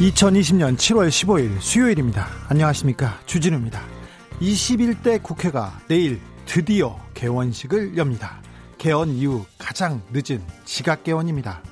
[0.00, 2.26] 2020년 7월 15일 수요일입니다.
[2.48, 3.20] 안녕하십니까.
[3.26, 3.82] 주진우입니다.
[4.40, 8.40] 21대 국회가 내일 드디어 개원식을 엽니다.
[8.78, 11.62] 개원 이후 가장 늦은 지각 개원입니다.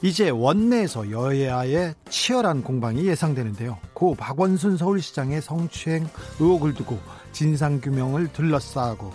[0.00, 3.76] 이제 원내에서 여야의 치열한 공방이 예상되는데요.
[3.92, 6.08] 고 박원순 서울시장의 성추행
[6.40, 6.98] 의혹을 두고
[7.32, 9.12] 진상규명을 둘러싸고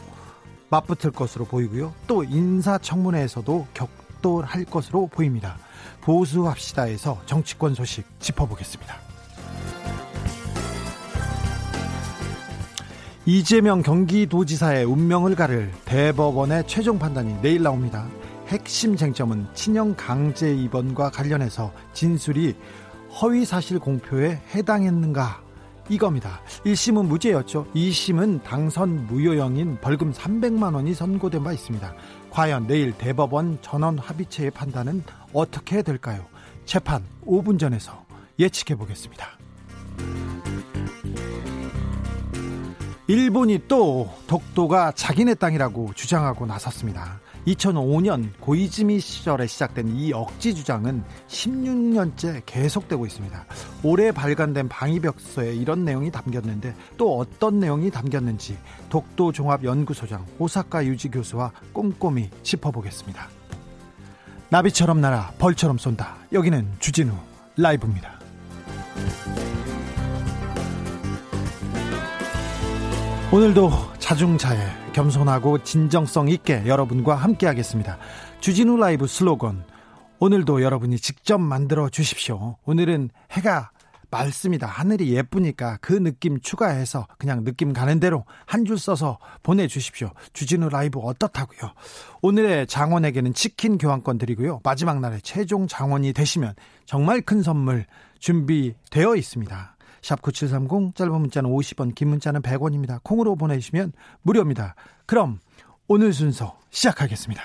[0.70, 1.96] 맞붙을 것으로 보이고요.
[2.06, 5.58] 또 인사청문회에서도 격돌할 것으로 보입니다.
[6.02, 8.96] 보수합시다에서 정치권 소식 짚어보겠습니다.
[13.26, 18.08] 이재명 경기도지사의 운명을 가를 대법원의 최종 판단이 내일 나옵니다.
[18.48, 22.56] 핵심 쟁점은 친형 강제 입원과 관련해서 진술이
[23.22, 25.42] 허위 사실 공표에 해당했는가
[25.92, 26.40] 이겁니다.
[26.66, 27.68] 1심은 무죄였죠.
[27.76, 31.94] 2심은 당선 무효형인 벌금 300만 원이 선고된 바 있습니다.
[32.30, 35.04] 과연 내일 대법원 전원 합의체의 판단은
[35.34, 36.26] 어떻게 될까요?
[36.64, 38.06] 재판 5분 전에서
[38.40, 39.38] 예측해 보겠습니다.
[43.08, 47.20] 일본이 또 독도가 자기네 땅이라고 주장하고 나섰습니다.
[47.48, 53.46] 2005년 고이즈미 시절에 시작된 이 억지 주장은 16년째 계속되고 있습니다.
[53.84, 58.58] 올해 발간된 방위벽서에 이런 내용이 담겼는데 또 어떤 내용이 담겼는지
[58.90, 63.30] 독도 종합연구소장 오사카 유지 교수와 꼼꼼히 짚어보겠습니다.
[64.50, 66.18] 나비처럼 날아 벌처럼 쏜다.
[66.34, 67.14] 여기는 주진우
[67.58, 68.20] 라이브입니다.
[73.32, 77.98] 오늘도 자중자애 겸손하고 진정성 있게 여러분과 함께 하겠습니다.
[78.40, 79.64] 주진우 라이브 슬로건
[80.20, 82.58] 오늘도 여러분이 직접 만들어 주십시오.
[82.66, 83.72] 오늘은 해가
[84.12, 84.68] 맑습니다.
[84.68, 90.12] 하늘이 예쁘니까 그 느낌 추가해서 그냥 느낌 가는 대로 한 줄 써서 보내주십시오.
[90.34, 91.72] 주진우 라이브 어떻다고요?
[92.22, 94.60] 오늘의 장원에게는 치킨 교환권 드리고요.
[94.64, 96.54] 마지막 날에 최종 장원이 되시면
[96.86, 97.86] 정말 큰 선물
[98.20, 99.71] 준비되어 있습니다.
[100.02, 103.00] 샵 9730 짧은 문자는 50원 긴 문자는 100원입니다.
[103.04, 104.76] 콩으로 보내주시면 무료입니다.
[105.06, 105.40] 그럼
[105.88, 107.42] 오늘 순서 시작하겠습니다.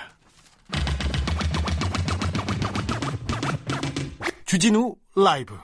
[4.45, 5.57] 주진우 라이브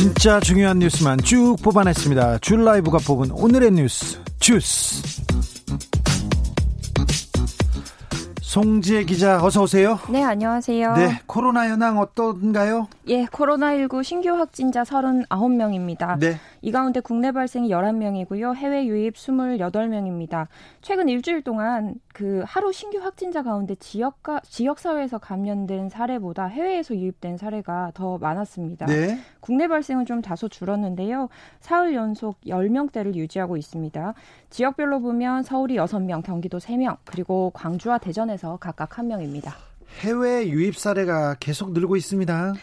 [0.00, 2.38] 진짜 중요한 뉴스만 쭉 뽑아냈습니다.
[2.38, 5.19] 줄 라이브가 뽑은 오늘의 뉴스 주스
[8.50, 10.00] 송지혜 기자 어서 오세요.
[10.08, 10.94] 네, 안녕하세요.
[10.96, 12.88] 네, 코로나 현황 어떤가요?
[13.10, 16.16] 예, 코로나19 신규 확진자 39명입니다.
[16.20, 16.36] 네.
[16.62, 18.54] 이 가운데 국내 발생이 11명이고요.
[18.54, 20.46] 해외 유입 28명입니다.
[20.80, 27.36] 최근 일주일 동안 그 하루 신규 확진자 가운데 지역가 지역 사회에서 감염된 사례보다 해외에서 유입된
[27.36, 28.86] 사례가 더 많았습니다.
[28.86, 29.18] 네.
[29.40, 31.28] 국내 발생은 좀 다소 줄었는데요.
[31.58, 34.14] 사흘 연속 10명대를 유지하고 있습니다.
[34.50, 39.50] 지역별로 보면 서울이 6명, 경기도 3명, 그리고 광주와 대전에서 각각 1명입니다.
[39.98, 42.54] 해외 유입 사례가 계속 늘고 있습니다.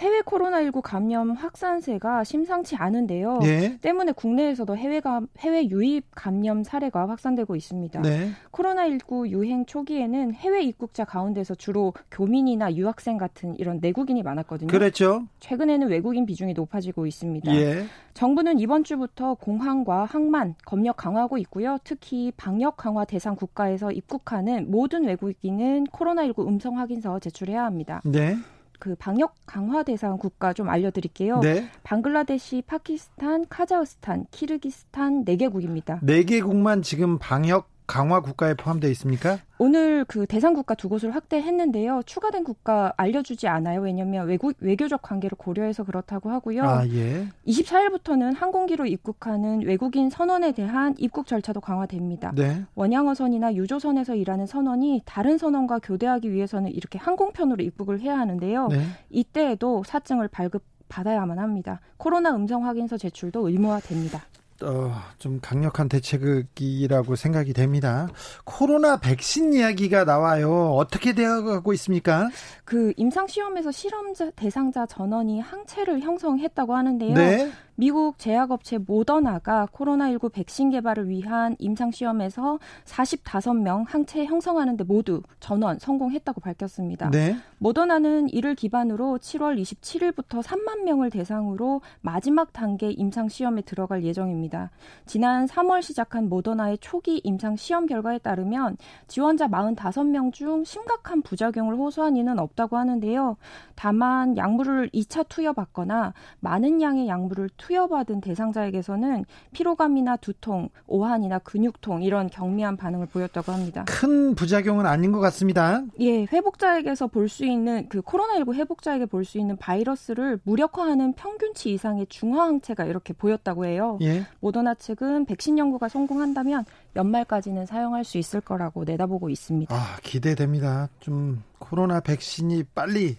[0.00, 3.38] 해외 코로나19 감염 확산세가 심상치 않은데요.
[3.42, 3.78] 네.
[3.82, 8.00] 때문에 국내에서도 해외 가, 해외 유입 감염 사례가 확산되고 있습니다.
[8.00, 8.30] 네.
[8.50, 14.68] 코로나19 유행 초기에는 해외 입국자 가운데서 주로 교민이나 유학생 같은 이런 내국인이 많았거든요.
[14.68, 15.24] 그렇죠.
[15.40, 17.54] 최근에는 외국인 비중이 높아지고 있습니다.
[17.56, 17.84] 예.
[18.14, 21.76] 정부는 이번 주부터 공항과 항만 검역 강화하고 있고요.
[21.84, 28.00] 특히 방역 강화 대상 국가에서 입국하는 모든 외국인은 코로나19 음성 확인서 제출해야 합니다.
[28.06, 28.36] 네.
[28.80, 31.38] 그 방역 강화 대상 국가 좀 알려드릴게요.
[31.40, 31.68] 네.
[31.84, 36.00] 방글라데시, 파키스탄, 카자흐스탄, 키르기스탄 4개국입니다.
[36.02, 39.38] 4개국만 지금 방역 강화 국가에 포함되어 있습니까?
[39.58, 42.02] 오늘 그 대상 국가 두 곳을 확대했는데요.
[42.06, 43.80] 추가된 국가 알려주지 않아요.
[43.80, 46.62] 왜냐하면 외국 외교적 관계를 고려해서 그렇다고 하고요.
[46.62, 47.26] 아, 예.
[47.48, 52.30] 24일부터는 항공기로 입국하는 외국인 선원에 대한 입국 절차도 강화됩니다.
[52.36, 52.64] 네.
[52.76, 58.68] 원양어선이나 유조선에서 일하는 선원이 다른 선원과 교대하기 위해서는 이렇게 항공편으로 입국을 해야 하는데요.
[58.68, 58.84] 네.
[59.10, 61.80] 이때에도 사증을 발급 받아야만 합니다.
[61.96, 64.22] 코로나 음성 확인서 제출도 의무화됩니다.
[64.62, 68.08] 어, 좀 강력한 대책이라고 생각이 됩니다.
[68.44, 70.74] 코로나 백신 이야기가 나와요.
[70.74, 72.28] 어떻게 되어가고 있습니까?
[72.64, 77.14] 그 임상 시험에서 실험자 대상자 전원이 항체를 형성했다고 하는데요.
[77.14, 77.52] 네.
[77.80, 86.42] 미국 제약업체 모더나가 코로나19 백신 개발을 위한 임상시험에서 45명 항체 형성하는 데 모두 전원 성공했다고
[86.42, 87.08] 밝혔습니다.
[87.08, 87.36] 네.
[87.56, 94.70] 모더나는 이를 기반으로 7월 27일부터 3만 명을 대상으로 마지막 단계 임상시험에 들어갈 예정입니다.
[95.06, 98.76] 지난 3월 시작한 모더나의 초기 임상시험 결과에 따르면
[99.08, 103.38] 지원자 45명 중 심각한 부작용을 호소한 이는 없다고 하는데요.
[103.74, 112.28] 다만 약물을 2차 투여받거나 많은 양의 약물을 투여 투여받은 대상자에게서는 피로감이나 두통, 오한이나 근육통 이런
[112.28, 113.84] 경미한 반응을 보였다고 합니다.
[113.86, 115.80] 큰 부작용은 아닌 것 같습니다.
[116.00, 122.06] 예, 회복자에게서 볼 수 있는 그 코로나19 회복자에게 볼 수 있는 바이러스를 무력화하는 평균치 이상의
[122.08, 123.98] 중화항체가 이렇게 보였다고 해요.
[124.02, 124.26] 예.
[124.40, 126.64] 모더나 측은 백신 연구가 성공한다면
[126.96, 129.72] 연말까지는 사용할 수 있을 거라고 내다보고 있습니다.
[129.72, 130.88] 아, 기대됩니다.
[130.98, 133.16] 좀 코로나 백신이 빨리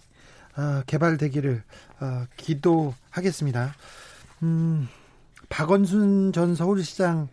[0.58, 1.62] 어, 개발되기를
[2.02, 3.72] 어, 기도하겠습니다.
[4.42, 4.88] 음,
[5.48, 7.28] 박원순 전 서울시장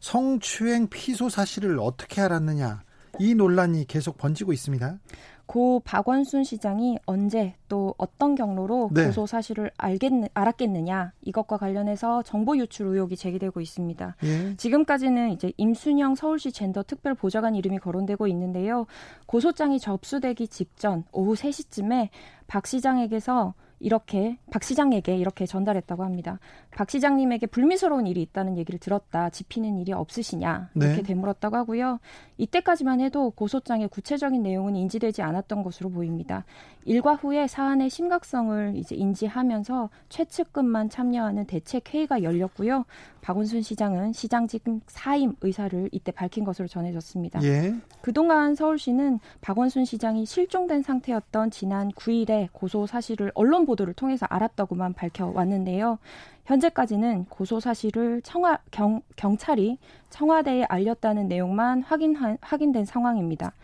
[0.00, 2.82] 성추행 피소 사실을 어떻게 알았느냐
[3.18, 4.98] 이 논란이 계속 번지고 있습니다.
[5.46, 9.06] 고 박원순 시장이 언제 또 어떤 경로로 네.
[9.06, 14.16] 고소 사실을 알겠 알았겠느냐 이것과 관련해서 정보 유출 의혹이 제기되고 있습니다.
[14.24, 14.56] 예.
[14.56, 18.86] 지금까지는 이제 임순영 서울시 젠더 특별 보좌관 이름이 거론되고 있는데요.
[19.26, 22.08] 고소장이 접수되기 직전 오후 3시쯤에
[22.46, 26.38] 박 시장에게서 이렇게 박 시장에게 이렇게 전달했다고 합니다.
[26.74, 29.28] 박 시장님에게 불미스러운 일이 있다는 얘기를 들었다.
[29.28, 31.02] 지피는 일이 없으시냐 이렇게 네.
[31.02, 32.00] 되물었다고 하고요.
[32.38, 36.46] 이때까지만 해도 고소장의 구체적인 내용은 인지되지 않았던 것으로 보입니다.
[36.86, 42.86] 일과 후에 사안의 심각성을 이제 인지하면서 최측근만 참여하는 대책 회의가 열렸고요.
[43.24, 47.42] 박원순 시장은 시장직 사임 의사를 이때 밝힌 것으로 전해졌습니다.
[47.44, 47.74] 예.
[48.02, 55.98] 그동안 서울시는 박원순 시장이 실종된 상태였던 지난 9일에 고소 사실을 언론 보도를 통해서 알았다고만 밝혀왔는데요.
[56.44, 59.78] 현재까지는 고소 사실을 청와 경, 경찰이
[60.10, 63.54] 청와대에 알렸다는 내용만 확인 확인된 상황입니다.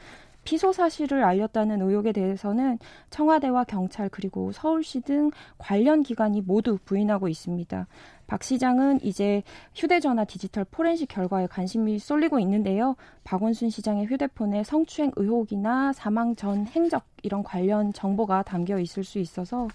[0.50, 2.80] 피소 사실을 알렸다는 의혹에 대해서는
[3.10, 7.86] 청와대와 경찰 그리고 서울시 등 관련 기관이 모두 부인하고 있습니다.
[8.26, 9.44] 박 시장은 이제
[9.76, 12.96] 휴대전화 디지털 포렌식 결과에 관심이 쏠리고 있는데요.
[13.22, 19.68] 박원순 시장의 휴대폰에 성추행 의혹이나 사망 전 행적 이런 관련 정보가 담겨 있을 수 있어서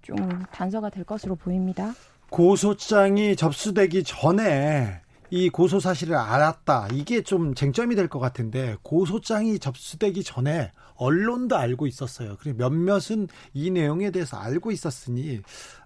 [0.00, 0.16] 좀
[0.52, 1.92] 단서가 될 것으로 보입니다.
[2.30, 4.99] 고소장이 접수되기 전에
[5.30, 6.88] 이 고소 사실을 알았다.
[6.92, 12.36] 이게 좀 쟁점이 될 것 같은데 고소장이 접수되기 전에 언론도 알고 있었어요.
[12.40, 15.40] 그리고 몇몇은 이 내용에 대해서 알고 있었으니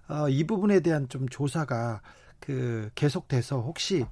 [0.09, 2.01] 어, 이 부분에 대한 좀 조사가
[2.39, 4.05] 그 계속돼서 혹시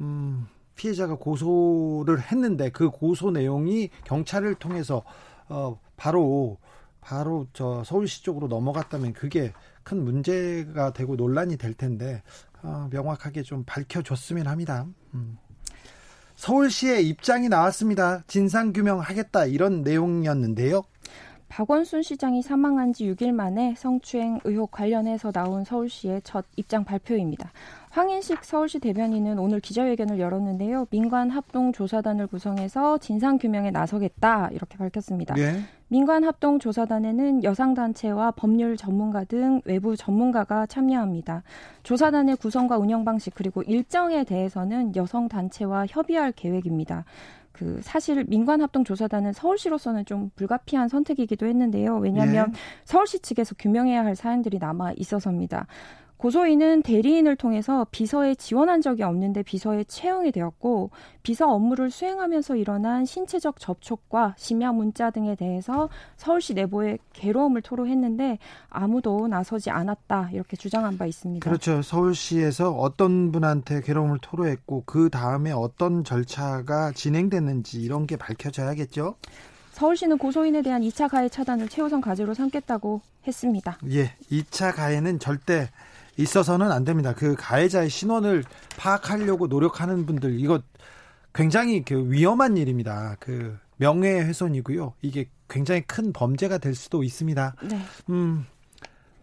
[0.00, 0.46] 음,
[0.76, 5.02] 피해자가 고소를 했는데 그 고소 내용이 경찰을 통해서
[5.48, 6.58] 어, 바로
[7.00, 9.52] 바로 저 서울시 쪽으로 넘어갔다면 그게
[9.82, 12.22] 큰 문제가 되고 논란이 될 텐데
[12.62, 14.86] 어, 명확하게 좀 밝혀줬으면 합니다.
[15.14, 15.38] 음.
[16.36, 18.22] 서울시의 입장이 나왔습니다.
[18.26, 20.82] 진상 규명하겠다 이런 내용이었는데요.
[21.50, 27.50] 박원순 시장이 사망한 지 6일 만에 성추행 의혹 관련해서 나온 서울시의 첫 입장 발표입니다.
[27.90, 30.86] 황인식 서울시 대변인은 오늘 기자회견을 열었는데요.
[30.90, 35.34] 민관 합동 조사단을 구성해서 진상 규명에 나서겠다 이렇게 밝혔습니다.
[35.34, 35.60] 네.
[35.88, 41.42] 민관 합동 조사단에는 여성 단체와 법률 전문가 등 외부 전문가가 참여합니다.
[41.82, 47.04] 조사단의 구성과 운영 방식 그리고 일정에 대해서는 여성 단체와 협의할 계획입니다.
[47.60, 51.98] 그 사실 민관 합동 조사단은 서울시로서는 좀 불가피한 선택이기도 했는데요.
[51.98, 52.58] 왜냐하면 네.
[52.86, 55.66] 서울시 측에서 규명해야 할 사안들이 남아 있어서입니다.
[56.20, 60.90] 고소인은 대리인을 통해서 비서에 지원한 적이 없는데 비서에 채용이 되었고
[61.22, 69.28] 비서 업무를 수행하면서 일어난 신체적 접촉과 심야 문자 등에 대해서 서울시 내부에 괴로움을 토로했는데 아무도
[69.28, 71.42] 나서지 않았다 이렇게 주장한 바 있습니다.
[71.42, 71.80] 그렇죠.
[71.80, 79.14] 서울시에서 어떤 분한테 괴로움을 토로했고 그 다음에 어떤 절차가 진행됐는지 이런 게 밝혀져야겠죠.
[79.72, 83.78] 서울시는 고소인에 대한 2차 가해 차단을 최우선 과제로 삼겠다고 했습니다.
[83.88, 85.70] 예, 2차 가해는 절대
[86.16, 87.14] 있어서는 안 됩니다.
[87.14, 88.44] 그 가해자의 신원을
[88.76, 90.60] 파악하려고 노력하는 분들 이거
[91.34, 93.16] 굉장히 그 위험한 일입니다.
[93.20, 94.94] 그 명예훼손이고요.
[95.02, 97.54] 이게 굉장히 큰 범죄가 될 수도 있습니다.
[97.68, 97.78] 네.
[98.10, 98.46] 음,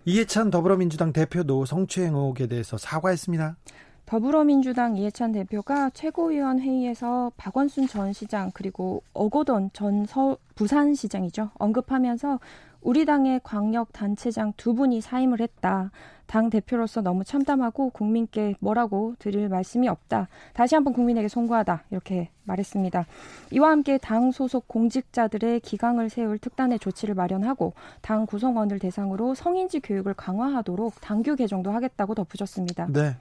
[0.05, 3.57] 이해찬 더불어민주당 대표도 성추행 의혹에 대해서 사과했습니다.
[4.05, 12.39] 더불어민주당 이해찬 대표가 최고위원 회의에서 박원순 전 시장 그리고 어고던 전 서, 부산시장이죠 언급하면서
[12.81, 15.91] 우리 당의 광역 단체장 두 분이 사임을 했다.
[16.27, 20.27] 당 대표로서 너무 참담하고 국민께 뭐라고 드릴 말씀이 없다.
[20.53, 21.85] 다시 한번 국민에게 송구하다.
[21.89, 23.05] 이렇게 말했습니다.
[23.51, 30.13] 이와 함께 당 소속 공직자들의 기강을 세울 특단의 조치를 마련하고 당 구성원을 대상으로 성인지 교육을
[30.13, 32.87] 강화하도록 당규 개정도 하겠다고 덧붙였습니다.
[32.89, 33.15] 네.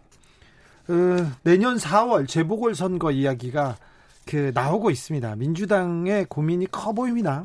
[0.89, 0.93] 어,
[1.43, 3.77] 내년 4월 재보궐 선거 이야기가
[4.27, 5.37] 그 나오고 있습니다.
[5.37, 7.45] 민주당의 고민이 커 보입니다.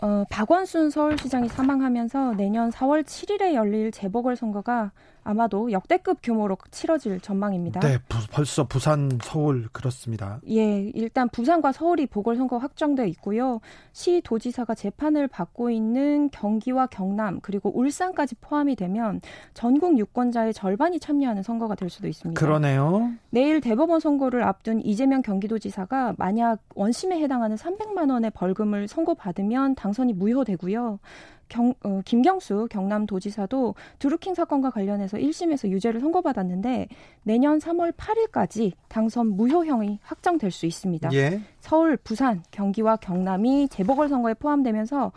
[0.00, 4.92] 어, 박원순 서울시장이 사망하면서 내년 4월 7일에 열릴 재보궐선거가
[5.28, 7.80] 아마도 역대급 규모로 치러질 전망입니다.
[7.80, 10.40] 네, 부, 벌써 부산, 서울 그렇습니다.
[10.48, 13.60] 예, 일단 부산과 서울이 보궐선거 확정돼 있고요.
[13.92, 19.20] 시 도지사가 재판을 받고 있는 경기와 경남 그리고 울산까지 포함이 되면
[19.52, 22.40] 전국 유권자의 절반이 참여하는 선거가 될 수도 있습니다.
[22.40, 23.12] 그러네요.
[23.28, 31.00] 내일 대법원 선고를 앞둔 이재명 경기도지사가 만약 원심에 해당하는 300만 원의 벌금을 선고받으면 당선이 무효되고요.
[31.48, 36.88] 경, 어, 김경수 경남도지사도 드루킹 사건과 관련해서 1심에서 유죄를 선고받았는데
[37.22, 41.10] 내년 3월 8일까지 당선 무효형이 확정될 수 있습니다.
[41.12, 41.40] 예.
[41.60, 45.12] 서울, 부산, 경기와 경남이 재보궐선거에 포함되면서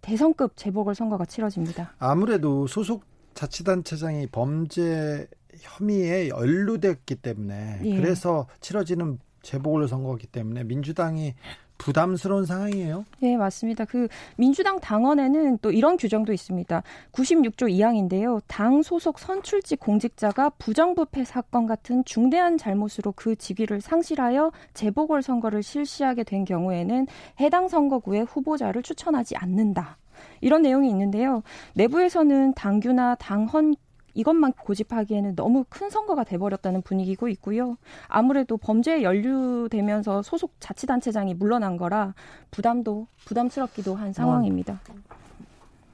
[0.00, 1.94] 대선급 재보궐선거가 치러집니다.
[1.98, 5.26] 아무래도 소속 자치단체장이 범죄
[5.58, 7.96] 혐의에 연루됐기 때문에 예.
[7.96, 11.34] 그래서 치러지는 재보궐선거이기 때문에 민주당이
[11.78, 13.04] 부담스러운 상황이에요.
[13.20, 13.84] 네, 맞습니다.
[13.84, 16.82] 그 민주당 당원에는 또 이런 규정도 있습니다.
[17.12, 18.40] 96조 2항인데요.
[18.46, 26.24] 당 소속 선출직 공직자가 부정부패 사건 같은 중대한 잘못으로 그 직위를 상실하여 재보궐 선거를 실시하게
[26.24, 27.06] 된 경우에는
[27.40, 29.98] 해당 선거구에 후보자를 추천하지 않는다.
[30.40, 31.42] 이런 내용이 있는데요.
[31.74, 33.74] 내부에서는 당규나 당헌
[34.14, 37.76] 이것만 고집하기에는 너무 큰 선거가 돼버렸다는 분위기고 있고요.
[38.08, 42.14] 아무래도 범죄에 연루되면서 소속 자치단체장이 물러난 거라
[42.50, 44.80] 부담도 부담스럽기도 한 상황입니다.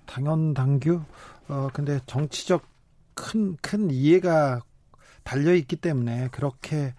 [0.07, 1.01] 당연 당규.
[1.49, 2.63] 어 근데 정치적
[3.15, 4.61] 큰큰 이해가
[5.23, 6.95] 달려 있기 때문에 그렇게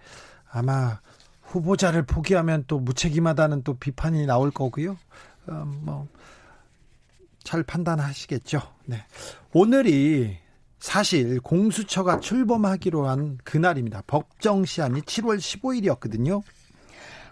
[0.52, 1.00] 아마
[1.42, 4.98] 후보자를 포기하면 또 무책임하다는 또 비판이 나올 거고요.
[5.48, 5.66] 어,
[7.44, 8.62] 뭐잘 판단하시겠죠.
[8.86, 9.04] 네.
[9.54, 10.38] 오늘이
[10.80, 14.04] 사실 공수처가 출범하기로 한 그날입니다.
[14.08, 16.42] 법정 시한이 7월 15일이었거든요.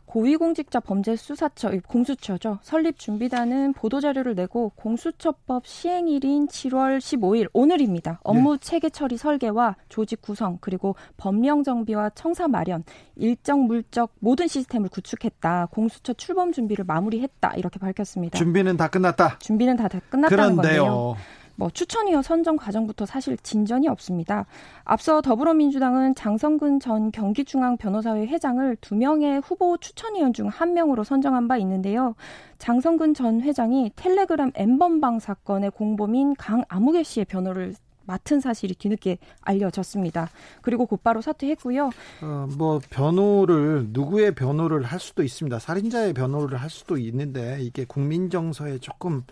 [0.08, 2.60] 고위공직자 범죄수사처 공수처죠.
[2.64, 8.20] 설립 준비단은 보도자료를 내고 공수처법 시행일인 7월 15일 오늘입니다.
[8.24, 8.60] 업무 네.
[8.62, 12.86] 체계 처리 설계와 조직 구성 그리고 법령 정비와 청사 마련
[13.18, 15.68] 일정 물적 모든 시스템을 구축했다.
[15.72, 17.56] 공수처 출범 준비를 마무리했다.
[17.58, 18.38] 이렇게 밝혔습니다.
[18.38, 19.40] 준비는 다 끝났다.
[19.40, 20.84] 준비는 다, 다 끝났다는 그런데요.
[20.84, 21.18] 건데요.
[21.58, 24.46] 뭐 추천위원 선정 과정부터 사실 진전이 없습니다.
[24.84, 31.48] 앞서 더불어민주당은 장성근 전 경기중앙 변호사회 회장을 두 명의 후보 추천위원 중 한 명으로 선정한
[31.48, 32.16] 바 있는데요.
[32.60, 37.74] 장성근 전 회장이 텔레그램 엠번방 사건의 공범인 강아무개 씨의 변호를
[38.06, 40.30] 맡은 사실이 뒤늦게 알려졌습니다.
[40.62, 41.90] 그리고 곧바로 사퇴했고요.
[42.22, 45.60] 어, 뭐 변호를 누구의 변호를 할 수도 있습니다.
[45.60, 49.24] 살인자의 변호를 할 수도 있는데 이게 국민 정서에 조금 어,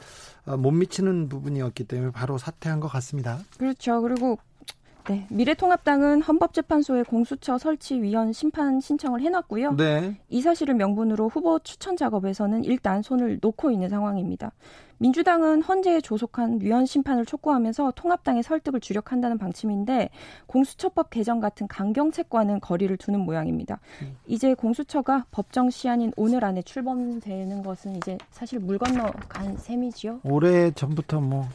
[0.45, 3.39] 못 미치는 부분이었기 때문에 바로 사퇴한 것 같습니다.
[3.57, 4.01] 그렇죠.
[4.01, 4.37] 그리고
[5.07, 9.75] 네, 미래통합당은 헌법재판소에 공수처 설치 위원 심판 신청을 해놨고요.
[9.75, 10.19] 네.
[10.29, 14.51] 이 사실을 명분으로 후보 추천 작업에서는 일단 손을 놓고 있는 상황입니다.
[14.97, 20.09] 민주당은 헌재에 조속한 위원 심판을 촉구하면서 통합당의 설득을 주력한다는 방침인데
[20.47, 23.79] 공수처법 개정 같은 강경책과는 거리를 두는 모양입니다.
[24.01, 24.15] 음.
[24.25, 30.21] 이제 공수처가 법정 시한인 오늘 안에 출범되는 것은 이제 사실 물 건너 간 셈이지요.
[30.23, 31.47] 오래 전부터 뭐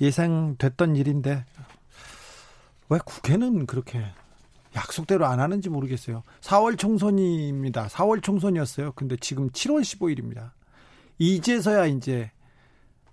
[0.00, 1.44] 예상됐던 일인데
[2.92, 4.04] 왜 국회는 그렇게
[4.76, 6.22] 약속대로 안 하는지 모르겠어요.
[6.42, 7.86] 4월 총선입니다.
[7.86, 8.92] 4월 총선이었어요.
[8.92, 10.50] 근데 지금 7월 15일입니다.
[11.18, 12.30] 이제서야 이제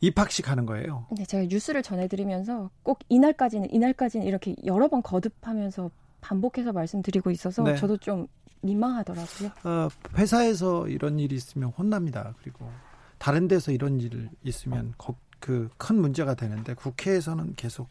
[0.01, 1.07] 입학식 하는 거예요.
[1.11, 7.75] 네, 제가 뉴스를 전해드리면서 꼭 이날까지는 이날까지는 이렇게 여러 번 거듭하면서 반복해서 말씀드리고 있어서 네.
[7.75, 8.27] 저도 좀
[8.61, 9.49] 민망하더라고요.
[9.63, 12.35] 어, 회사에서 이런 일이 있으면 혼납니다.
[12.41, 12.69] 그리고
[13.17, 14.93] 다른 데서 이런 일 있으면
[15.39, 17.89] 그 큰 문제가 되는데 국회에서는 계속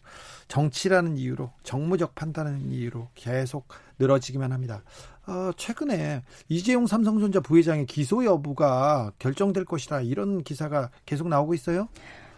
[0.49, 4.83] 정치라는 이유로 정무적 판단하는 이유로 계속 늘어지기만 합니다.
[5.27, 11.89] 어, 최근에 이재용 삼성전자 부회장의 기소 여부가 결정될 것이다 이런 기사가 계속 나오고 있어요.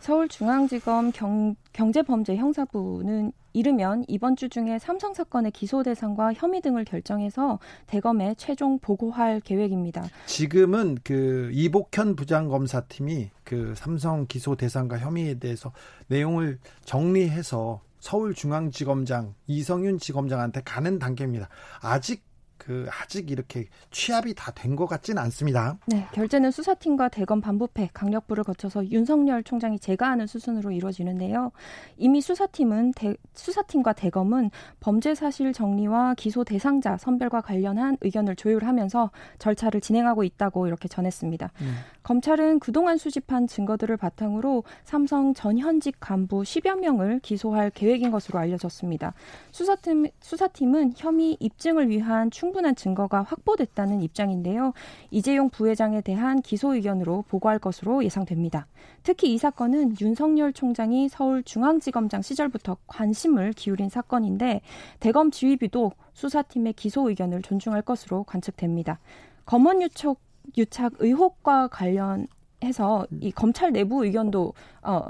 [0.00, 7.58] 서울중앙지검 경, 경제범죄 형사부는 이르면 이번 주 중에 삼성 사건의 기소 대상과 혐의 등을 결정해서
[7.86, 10.04] 대검에 최종 보고할 계획입니다.
[10.26, 15.72] 지금은 그 이복현 부장검사팀이 그 삼성 기소 대상과 혐의에 대해서
[16.06, 21.48] 내용을 정리해서 서울중앙지검장 이성윤 지검장한테 가는 단계입니다.
[21.82, 22.22] 아직
[22.60, 25.78] 그 아직 이렇게 취합이 다 된 것 같지는 않습니다.
[25.86, 31.50] 네, 결제는 수사팀과 대검 반부패 강력부를 거쳐서 윤석열 총장이 제가하는 수순으로 이루어지는데요.
[31.96, 34.50] 이미 수사팀은 대, 수사팀과 대검은
[34.80, 41.50] 범죄 사실 정리와 기소 대상자 선별과 관련한 의견을 조율하면서 절차를 진행하고 있다고 이렇게 전했습니다.
[41.58, 41.66] 네.
[42.02, 49.14] 검찰은 그동안 수집한 증거들을 바탕으로 삼성 전 현직 간부 10여 명을 기소할 계획인 것으로 알려졌습니다.
[49.52, 54.72] 수사팀 수사팀은 혐의 입증을 위한 충 충분한 증거가 확보됐다는 입장인데요.
[55.10, 58.66] 이재용 부회장에 대한 기소 의견으로 보고할 것으로 예상됩니다.
[59.02, 64.62] 특히 이 사건은 윤석열 총장이 서울중앙지검장 시절부터 관심을 기울인 사건인데
[64.98, 68.98] 대검 지휘비도 수사팀의 기소 의견을 존중할 것으로 관측됩니다.
[69.46, 70.16] 검언 유착
[70.56, 72.26] 유착 의혹과 관련
[72.64, 74.52] 해서 이 검찰 내부 의견도
[74.82, 75.08] 어,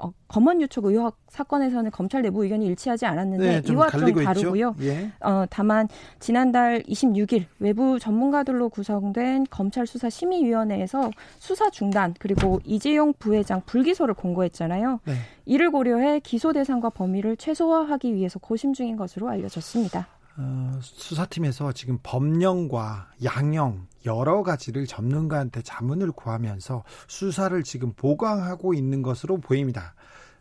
[0.00, 4.74] 어, 검언 유촉 의혹 사건에서는 검찰 내부 의견이 일치하지 않았는데 네, 이와 좀 다르고요.
[4.80, 5.12] 예.
[5.20, 5.88] 어, 다만
[6.18, 15.00] 지난달 26일 외부 전문가들로 구성된 검찰 수사 심의위원회에서 수사 중단 그리고 이재용 부회장 불기소를 공고했잖아요.
[15.04, 15.14] 네.
[15.44, 20.08] 이를 고려해 기소 대상과 범위를 최소화하기 위해서 고심 중인 것으로 알려졌습니다.
[20.38, 29.38] 어, 수사팀에서 지금 법령과 양형 여러 가지를 전문가한테 자문을 구하면서 수사를 지금 보강하고 있는 것으로
[29.38, 29.94] 보입니다.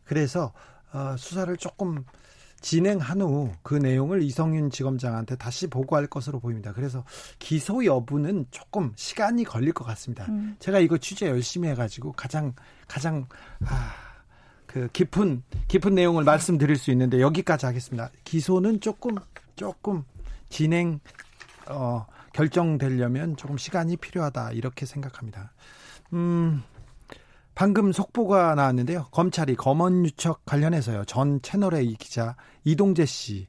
[0.04, 0.54] 그래서
[0.92, 2.04] 어, 수사를 조금
[2.62, 6.74] 진행한 후 그 내용을 이성윤 지검장한테 다시 보고할 것으로 보입니다.
[6.74, 7.04] 그래서
[7.38, 10.26] 기소 여부는 조금 시간이 걸릴 것 같습니다.
[10.30, 10.56] 음.
[10.60, 12.54] 제가 이거 취재 열심히 해가지고 가장
[12.88, 13.28] 가장
[13.66, 13.94] 아,
[14.66, 18.10] 그 깊은 깊은 내용을 말씀드릴 수 있는데 여기까지 하겠습니다.
[18.24, 19.16] 기소는 조금
[19.56, 20.04] 조금
[20.50, 21.00] 진행
[21.68, 22.06] 어,
[22.40, 25.52] 결정되려면 조금 시간이 필요하다 이렇게 생각합니다.
[26.14, 26.64] 음,
[27.54, 29.08] 방금 속보가 나왔는데요.
[29.12, 31.04] 검찰이 검언 유착 관련해서요.
[31.04, 33.48] 전 채널의 기자 이동재 씨,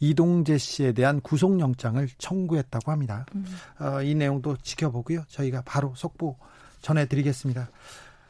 [0.00, 3.24] 이동재 씨에 대한 구속영장을 청구했다고 합니다.
[3.34, 3.46] 음.
[3.80, 5.24] 어, 이 내용도 지켜보고요.
[5.28, 6.36] 저희가 바로 속보
[6.82, 7.70] 전해드리겠습니다.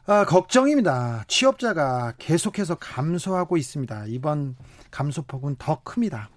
[0.06, 1.24] 아, 걱정입니다.
[1.26, 4.04] 취업자가 계속해서 감소하고 있습니다.
[4.06, 4.54] 이번
[4.92, 6.30] 감소폭은 더 큽니다.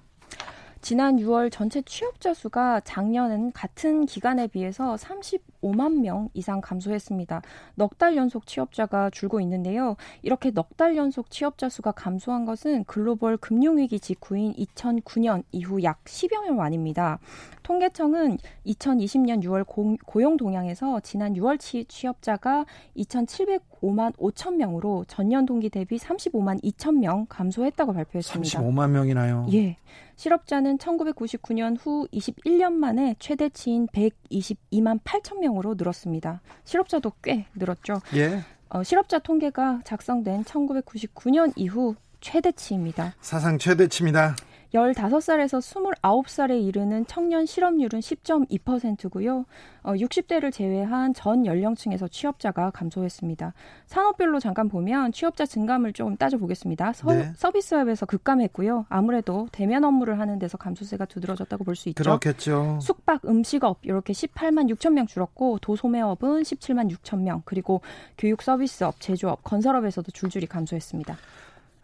[0.81, 7.43] 지난 6월 전체 취업자 수가 작년은 같은 기간에 비해서 35만 명 이상 감소했습니다.
[7.75, 9.95] 넉 달 연속 취업자가 줄고 있는데요.
[10.23, 16.45] 이렇게 넉 달 연속 취업자 수가 감소한 것은 글로벌 금융위기 직후인 2009년 이후 약 10여
[16.45, 17.19] 년 만입니다.
[17.61, 22.65] 통계청은 2020년 6월 고, 고용 동향에서 지난 6월 치 취업자가
[22.97, 28.59] 2,705만 5천 명으로 전년 동기 대비 35만 2천 명 감소했다고 발표했습니다.
[28.61, 29.45] 35만 명이나요?
[29.53, 29.77] 예.
[30.21, 36.41] 실업자는 1999년 후 21년 만에 최대치인 122만 8천 명으로 늘었습니다.
[36.63, 38.01] 실업자도 꽤 늘었죠.
[38.13, 38.43] 예.
[38.69, 43.15] 어, 실업자 통계가 작성된 1999년 이후 최대치입니다.
[43.19, 44.35] 사상 최대치입니다.
[44.73, 45.59] 15살에서
[46.01, 49.45] 29살에 이르는 청년 실업률은 10.2%고요.
[49.83, 53.53] 어, 60대를 제외한 전 연령층에서 취업자가 감소했습니다.
[53.87, 56.93] 산업별로 잠깐 보면 취업자 증감을 좀 따져보겠습니다.
[56.93, 57.31] 서, 네.
[57.35, 58.85] 서비스업에서 급감했고요.
[58.89, 62.03] 아무래도 대면 업무를 하는 데서 감소세가 두드러졌다고 볼 수 있죠.
[62.03, 62.79] 그렇겠죠.
[62.81, 67.81] 숙박, 음식업 이렇게 18만 6천 명 줄었고 도소매업은 17만 6천 명 그리고
[68.17, 71.17] 교육 서비스업, 제조업, 건설업에서도 줄줄이 감소했습니다.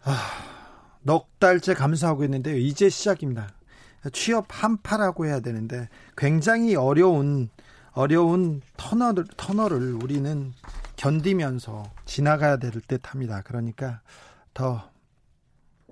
[0.04, 0.57] 아...
[1.08, 2.58] 넉 달째 감사하고 있는데요.
[2.58, 3.48] 이제 시작입니다.
[4.12, 7.48] 취업 한파라고 해야 되는데 굉장히 어려운
[7.92, 10.52] 어려운 터널 터널을 우리는
[10.96, 13.40] 견디면서 지나가야 될 듯합니다.
[13.40, 14.02] 그러니까
[14.52, 14.90] 더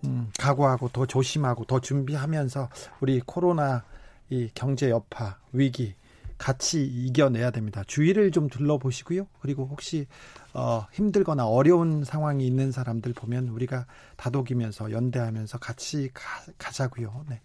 [0.05, 2.69] 음, 각오하고 더 조심하고 더 준비하면서
[3.01, 3.85] 우리 코로나
[4.29, 5.95] 이 경제 여파 위기
[6.39, 7.83] 같이 이겨내야 됩니다.
[7.87, 9.27] 주위를 좀 둘러보시고요.
[9.41, 10.07] 그리고 혹시
[10.53, 16.23] 어, 힘들거나 어려운 상황이 있는 사람들 보면 우리가 다독이면서 연대하면서 같이 가,
[16.59, 17.25] 가자고요.
[17.29, 17.41] 네.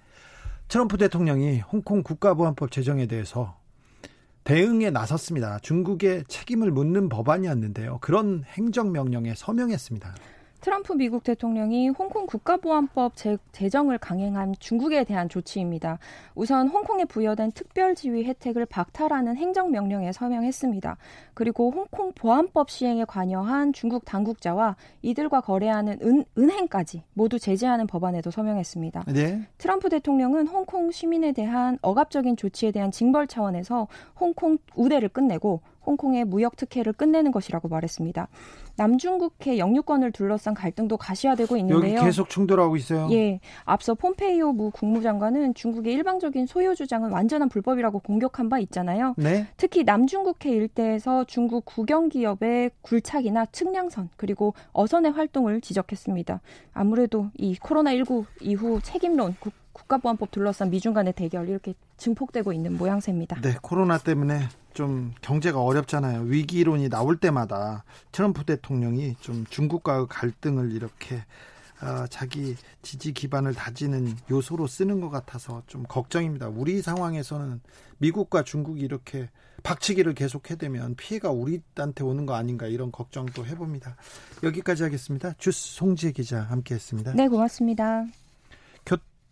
[0.67, 3.57] 트럼프 대통령이 홍콩 국가보안법 제정에 대해서
[4.43, 5.59] 대응에 나섰습니다.
[5.59, 7.99] 중국의 책임을 묻는 법안이었는데요.
[8.01, 10.15] 그런 행정명령에 서명했습니다.
[10.61, 15.97] 트럼프 미국 대통령이 홍콩 국가보안법 제, 제정을 강행한 중국에 대한 조치입니다.
[16.35, 20.97] 우선 홍콩에 부여된 특별지위 혜택을 박탈하는 행정명령에 서명했습니다.
[21.33, 29.05] 그리고 홍콩 보안법 시행에 관여한 중국 당국자와 이들과 거래하는 은, 은행까지 모두 제재하는 법안에도 서명했습니다.
[29.07, 29.41] 네.
[29.57, 33.87] 트럼프 대통령은 홍콩 시민에 대한 억압적인 조치에 대한 징벌 차원에서
[34.19, 38.27] 홍콩 우대를 끝내고 홍콩의 무역 특혜를 끝내는 것이라고 말했습니다.
[38.77, 41.95] 남중국해 영유권을 둘러싼 갈등도 가시화되고 있는데요.
[41.97, 43.09] 여기 계속 충돌하고 있어요.
[43.11, 49.13] 예, 앞서 폼페이오 무 국무장관은 중국의 일방적인 소요 주장은 완전한 불법이라고 공격한 바 있잖아요.
[49.17, 49.47] 네.
[49.57, 56.41] 특히 남중국해 일대에서 중국 국영 기업의 굴착이나 측량선 그리고 어선의 활동을 지적했습니다.
[56.73, 62.77] 아무래도 이 코로나 19 이후 책임론 국, 국가보안법 둘러싼 미중 간의 대결 이렇게 증폭되고 있는
[62.77, 63.41] 모양새입니다.
[63.41, 66.21] 네, 코로나 때문에 좀 경제가 어렵잖아요.
[66.21, 71.23] 위기론이 나올 때마다 트럼프 대통령이 좀 중국과의 갈등을 이렇게
[71.81, 76.47] 어, 자기 지지 기반을 다지는 요소로 쓰는 것 같아서 좀 걱정입니다.
[76.47, 77.59] 우리 상황에서는
[77.97, 79.29] 미국과 중국이 이렇게
[79.63, 83.95] 박치기를 계속해대면 피해가 우리한테 오는 거 아닌가 이런 걱정도 해봅니다.
[84.43, 85.33] 여기까지 하겠습니다.
[85.37, 87.13] 주스 송지혜 기자 함께했습니다.
[87.13, 88.05] 네, 고맙습니다.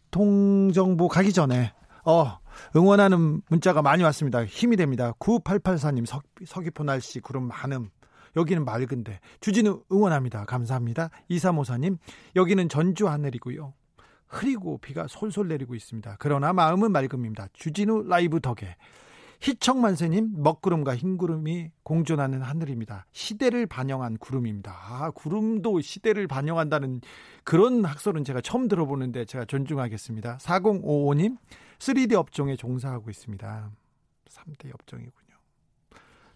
[0.10, 1.74] 교통정보 가기 전에
[2.06, 2.40] 어
[2.76, 4.44] 응원하는 문자가 많이 왔습니다.
[4.46, 5.14] 힘이 됩니다.
[5.20, 7.90] 9884님 서, 서귀포 날씨 구름 많음.
[8.36, 10.46] 여기는 맑은데 주진우 응원합니다.
[10.46, 11.10] 감사합니다.
[11.32, 11.98] 2354님
[12.36, 13.74] 여기는 전주 하늘이고요.
[14.28, 16.18] 흐리고 비가 솔솔 내리고 있습니다.
[16.20, 17.48] 그러나 마음은 맑음입니다.
[17.54, 18.76] 주진우 라이브 덕에
[19.42, 23.06] 희청만세님 먹구름과 흰구름이 공존하는 하늘입니다.
[23.14, 24.72] 시대를 반영한 구름입니다.
[24.72, 27.02] 아 구름도 시대를 반영한다는
[27.46, 30.38] 그런 학설은 제가 처음 들어보는데 제가 존중하겠습니다.
[30.38, 31.38] 4055님
[31.80, 33.72] 3D 업종에 종사하고 있습니다.
[34.30, 35.30] 3대 업종이군요.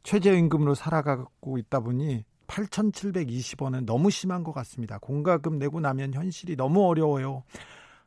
[0.04, 4.98] 최저임금으로 살아가고 있다 보니 8,720원은 너무 심한 것 같습니다.
[5.00, 7.44] 공과금 내고 나면 현실이 너무 어려워요.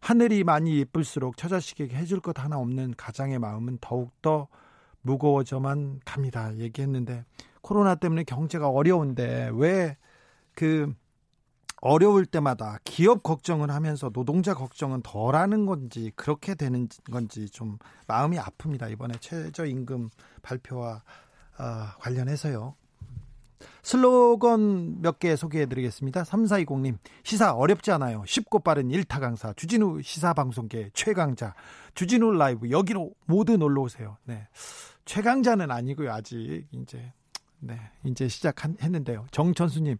[0.01, 4.49] 하늘이 많이 예쁠수록 처자식에게 해줄 것 하나 없는 가장의 마음은 더욱더
[5.07, 6.55] 무거워져만 갑니다.
[6.59, 7.25] 얘기했는데
[7.62, 9.97] 코로나 때문에 경제가 어려운데 왜
[10.57, 10.92] 그
[11.83, 18.90] 어려울 때마다 기업 걱정을 하면서 노동자 걱정은 덜하는 건지 그렇게 되는 건지 좀 마음이 아픕니다.
[18.90, 20.09] 이번에 최저임금
[20.42, 21.03] 발표와
[21.59, 21.64] 어,
[22.01, 22.75] 관련해서요.
[23.83, 26.23] 슬로건 몇 개 소개해 드리겠습니다.
[26.25, 28.25] 3420님, 시사 어렵지 않아요.
[28.27, 31.55] 쉽고 빠른 일타 강사, 주진우 시사방송계 최강자,
[31.95, 34.16] 주진우 라이브, 여기로 모두 놀러 오세요.
[34.25, 34.49] 네.
[35.07, 36.66] 최강자는 아니고요, 아직.
[36.73, 37.12] 이제,
[37.61, 37.81] 네.
[38.05, 39.27] 이제 시작했는데요.
[39.31, 39.97] 정천수님,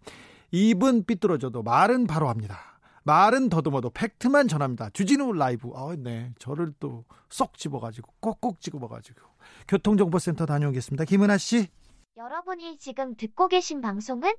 [0.51, 2.59] 입은 삐뚤어져도 말은 바로 합니다.
[3.03, 4.89] 말은 더듬어도 팩트만 전합니다.
[4.91, 5.71] 주진우 라이브.
[5.75, 6.31] 아, 네.
[6.37, 9.21] 저를 또 쏙 집어가지고, 꼭꼭 집어가지고.
[9.67, 11.05] 교통정보센터 다녀오겠습니다.
[11.05, 11.67] 김은아 씨.
[12.17, 14.33] 여러분이 지금 듣고 계신 방송은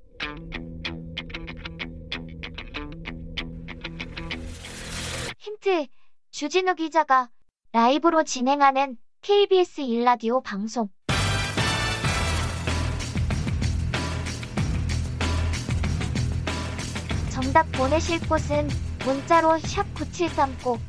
[5.37, 5.87] 힌트
[6.31, 7.29] 주진우 기자가
[7.71, 10.87] 라이브로 진행하는 KBS 일라디오 방송
[17.29, 18.69] 정답 보내실 곳은
[19.05, 20.79] 문자로 샵9730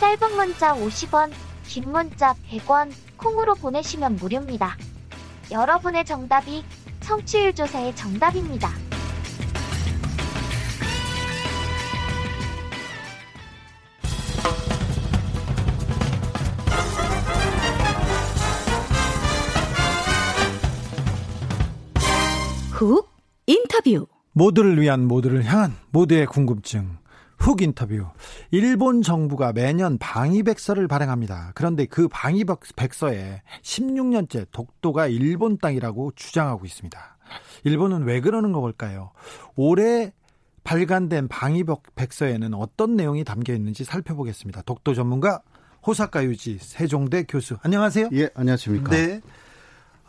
[0.00, 1.32] 짧은 문자 50원
[1.64, 4.76] 긴 문자 100원 콩으로 보내시면 무료입니다.
[5.50, 6.64] 여러분의 정답이
[7.00, 8.89] 청취율 조사의 정답입니다.
[22.80, 23.10] 훅
[23.46, 26.96] 인터뷰 모두를 위한 모두를 향한 모두의 궁금증
[27.36, 28.06] 훅 인터뷰.
[28.50, 31.52] 일본 정부가 매년 방위백서를 발행합니다.
[31.54, 37.18] 그런데 그 방위백서에 16년째 독도가 일본 땅이라고 주장하고 있습니다.
[37.64, 39.12] 일본은 왜 그러는 걸까요?
[39.56, 40.12] 올해
[40.64, 44.62] 발간된 방위백서에는 어떤 내용이 담겨 있는지 살펴보겠습니다.
[44.62, 45.42] 독도 전문가
[45.86, 47.56] 호사카 유지 세종대 교수.
[47.62, 48.08] 안녕하세요.
[48.12, 48.90] 예, 안녕하십니까.
[48.90, 49.20] 네.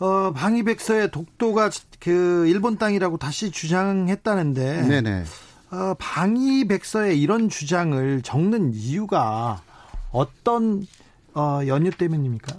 [0.02, 4.82] 어, 방위백서에 독도가 그 일본 땅이라고 다시 주장했다는데.
[4.88, 5.24] 네네.
[5.70, 9.62] 어, 방위백서에 이런 주장을 적는 이유가
[10.12, 10.88] 어떤
[11.36, 12.58] 어, 연유 때문입니까?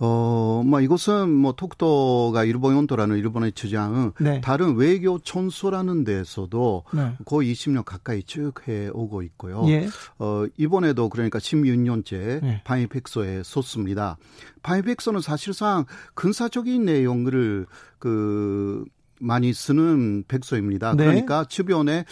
[0.00, 4.40] 어, 뭐 이것은 뭐 독도가 일본 연도라는 일본의 주장은 네.
[4.40, 7.12] 다른 외교 천수라는 데에서도 네.
[7.24, 9.64] 거의 20년 가까이 쭉 해 오고 있고요.
[9.68, 9.88] 예.
[10.18, 12.62] 어, 이번에도 그러니까 16년째 예.
[12.64, 14.16] 방위백서에 썼습니다.
[14.62, 17.66] 방위백서는 사실상 군사적인 내용을
[17.98, 18.84] 그
[19.20, 20.94] 많이 쓰는 백서입니다.
[20.94, 21.04] 네.
[21.04, 22.04] 그러니까 주변에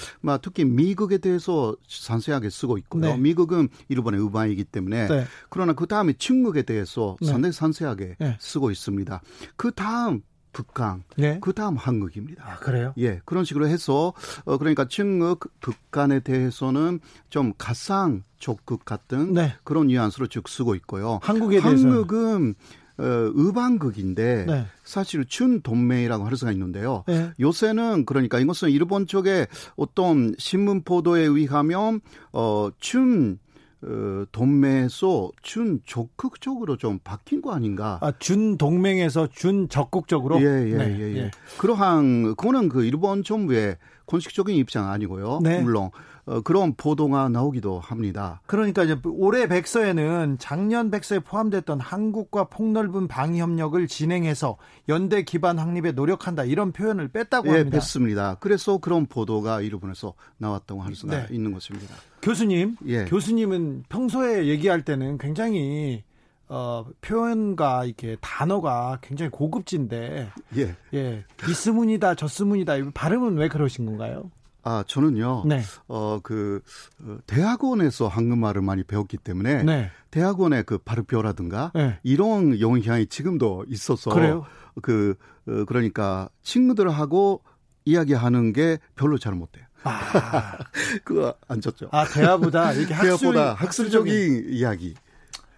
[0.43, 3.03] 특히 미국에 대해서 상세하게 쓰고 있고요.
[3.03, 3.17] 네.
[3.17, 5.25] 미국은 일본의 우방이기 때문에 네.
[5.49, 7.29] 그러나 그 다음에 중국에 대해서 네.
[7.29, 8.37] 상당히 상세하게 네.
[8.39, 9.21] 쓰고 있습니다.
[9.57, 11.39] 그 다음 북한, 네.
[11.41, 12.43] 그 다음 한국입니다.
[12.45, 12.93] 아, 그래요?
[12.99, 14.13] 예, 그런 식으로 해서
[14.45, 19.55] 어 그러니까 중국, 북한에 대해서는 좀 가상 적국 같은 네.
[19.63, 21.21] 그런 뉘앙스로 쭉 쓰고 있고요.
[21.23, 22.55] 한국에 대해서 한국은
[22.99, 24.67] 어, 의방극인데 네.
[24.85, 27.05] 사실 춘 동맹이라고 할 수가 있는데요.
[27.07, 27.31] 네.
[27.39, 32.01] 요새는 그러니까 이것은 일본 쪽에 어떤 신문 보도에 의하면
[32.33, 33.39] 어춘
[33.83, 37.99] 어, 동맹에서 준 적극적으로 좀 바뀐 거 아닌가?
[38.03, 40.41] 아, 준 동맹에서 준 적극적으로?
[40.41, 41.31] 예, 예, 네, 예, 예, 예.
[41.59, 45.39] 그러한, 그거는 그 일본 정부의 공식적인 입장 아니고요.
[45.43, 45.61] 네.
[45.61, 45.91] 물론
[46.29, 48.43] 어, 그런 보도가 나오기도 합니다.
[48.47, 54.59] 그러니까 이제 올해 백서에는 작년 백서에 포함됐던 한국과 폭넓은 방위 협력을 진행해서
[54.91, 57.79] 연대 기반 확립에 노력한다 이런 표현을 뺐다고 예, 합니다.
[57.79, 58.37] 뺐습니다.
[58.41, 61.35] 그래서 그런 보도가 일본에서 나왔다고 할 수가 네.
[61.35, 61.95] 있는 것입니다.
[62.21, 63.07] 교수님, 예.
[63.07, 66.05] 교수님은 평소에 얘기할 때는 굉장히
[66.51, 74.31] 어, 표현과 이렇게 단어가 굉장히 고급진데, 예, 예, 이스문이다, 저스문이다, 발음은 왜 그러신 건가요?
[74.69, 75.45] 아, 저는요.
[75.47, 75.63] 네.
[75.87, 76.61] 어, 그
[77.01, 79.91] 어, 대학원에서 한국말을 많이 배웠기 때문에 네.
[80.11, 81.99] 대학원의 그 발음표라든가 네.
[82.03, 84.45] 이런 영향이 지금도 있어서 그래요?
[84.83, 85.15] 그
[85.47, 87.43] 어, 그러니까 친구들하고
[87.87, 89.65] 이야기하는 게 별로 잘 못돼요.
[89.85, 90.59] 아.
[91.03, 91.89] 그거 안 쳤죠.
[91.91, 94.95] 아, 대화보다 이게 학술, 대화보다 학술적인, 학술적인 이야기.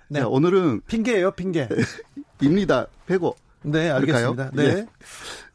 [0.09, 0.21] 네.
[0.21, 1.69] 자, 오늘은 핑계예요, 핑계.
[2.41, 2.87] 입니다.
[3.07, 3.35] 배고.
[3.63, 4.51] 네, 알겠습니다.
[4.55, 4.75] 네.
[4.75, 4.87] 네.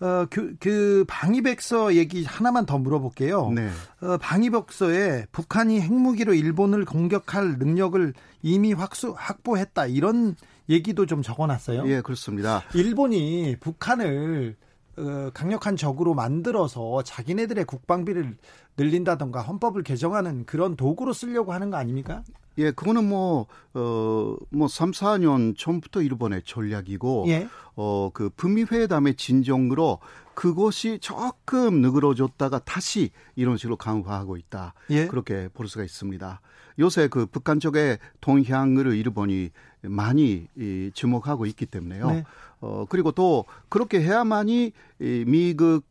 [0.06, 3.52] 어, 그, 그 방위백서 얘기 하나만 더 물어볼게요.
[3.52, 3.70] 네.
[4.02, 9.88] 어, 방위백서에 북한이 핵무기로 일본을 공격할 능력을 이미 확수, 확보했다.
[9.88, 10.36] 이런
[10.70, 11.88] 얘기도 좀 적어놨어요.
[11.88, 12.64] 예, 그렇습니다.
[12.74, 14.56] 일본이 북한을
[14.98, 18.38] 어, 강력한 적으로 만들어서 자기네들의 국방비를
[18.78, 22.24] 늘린다던가 헌법을 개정하는 그런 도구로 쓰려고 하는 거 아닙니까?
[22.58, 27.50] 예, 그거는 뭐, 어, 뭐, 3, 4년 전부터 일본의 전략이고, 예.
[27.76, 30.00] 어, 그, 북미회담의 진정으로
[30.36, 34.74] 그것이 조금 느그러졌다가 다시 이런 식으로 강화하고 있다.
[34.90, 35.08] 예.
[35.08, 36.42] 그렇게 볼 수가 있습니다.
[36.80, 39.50] 요새 그 북한 쪽의 동향을 일본이
[39.82, 42.12] 많이 이, 주목하고 있기 때문에요.
[42.12, 42.24] 네.
[42.60, 45.84] 어, 그리고 또 그렇게 해야만이 이 미국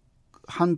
[0.46, 0.76] 한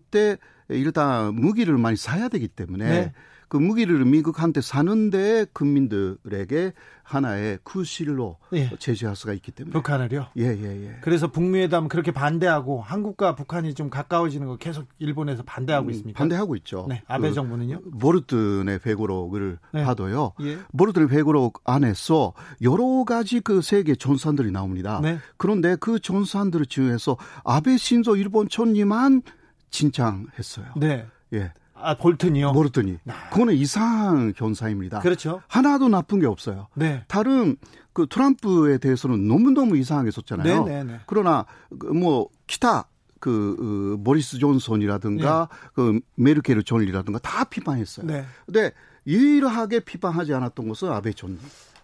[0.68, 3.12] 테 일단 무기를 많이 사야 되기 때문에 네.
[3.48, 6.72] 그 무기를 미국한테 사는데 국민들에게
[7.04, 8.68] 하나의 구실로 예.
[8.80, 10.26] 제시할 수가 있기 때문에 북한을요.
[10.36, 10.62] 예예예.
[10.64, 10.96] 예, 예.
[11.00, 16.18] 그래서 북미회담 그렇게 반대하고 한국과 북한이 좀 가까워지는 거 계속 일본에서 반대하고 음, 있습니까?
[16.18, 16.86] 반대하고 있죠.
[16.88, 17.82] 네, 아베 그 정부는요.
[17.84, 19.84] 모르튼의 회고록을 네.
[19.84, 20.32] 봐도요.
[20.40, 20.58] 예.
[20.72, 24.98] 모르튼의 회고록 안에서 여러 가지 그 세계 전산들이 나옵니다.
[25.00, 25.18] 네.
[25.36, 29.22] 그런데 그 전산들 중에서 아베 신조 일본 총리만
[29.70, 30.66] 진창했어요.
[30.76, 31.06] 네.
[31.32, 31.52] 예.
[31.74, 32.52] 아, 볼튼이요?
[32.52, 32.98] 볼튼이.
[33.08, 33.28] 아.
[33.30, 35.00] 그거는 이상 현상입니다.
[35.00, 35.42] 그렇죠.
[35.46, 36.68] 하나도 나쁜 게 없어요.
[36.74, 37.04] 네.
[37.06, 37.56] 다른
[37.92, 40.64] 그 트럼프에 대해서는 너무너무 이상하게 썼잖아요.
[40.64, 40.84] 네네네.
[40.84, 41.00] 네, 네.
[41.06, 41.44] 그러나
[41.78, 42.86] 그뭐 기타
[43.20, 45.68] 그, 그 모리스 존슨이라든가 네.
[45.74, 48.06] 그 메르케르 존리라든가 다 비판했어요.
[48.06, 48.24] 네.
[48.44, 48.72] 근데
[49.06, 51.38] 유일하게 비판하지 않았던 것은 아베 존리.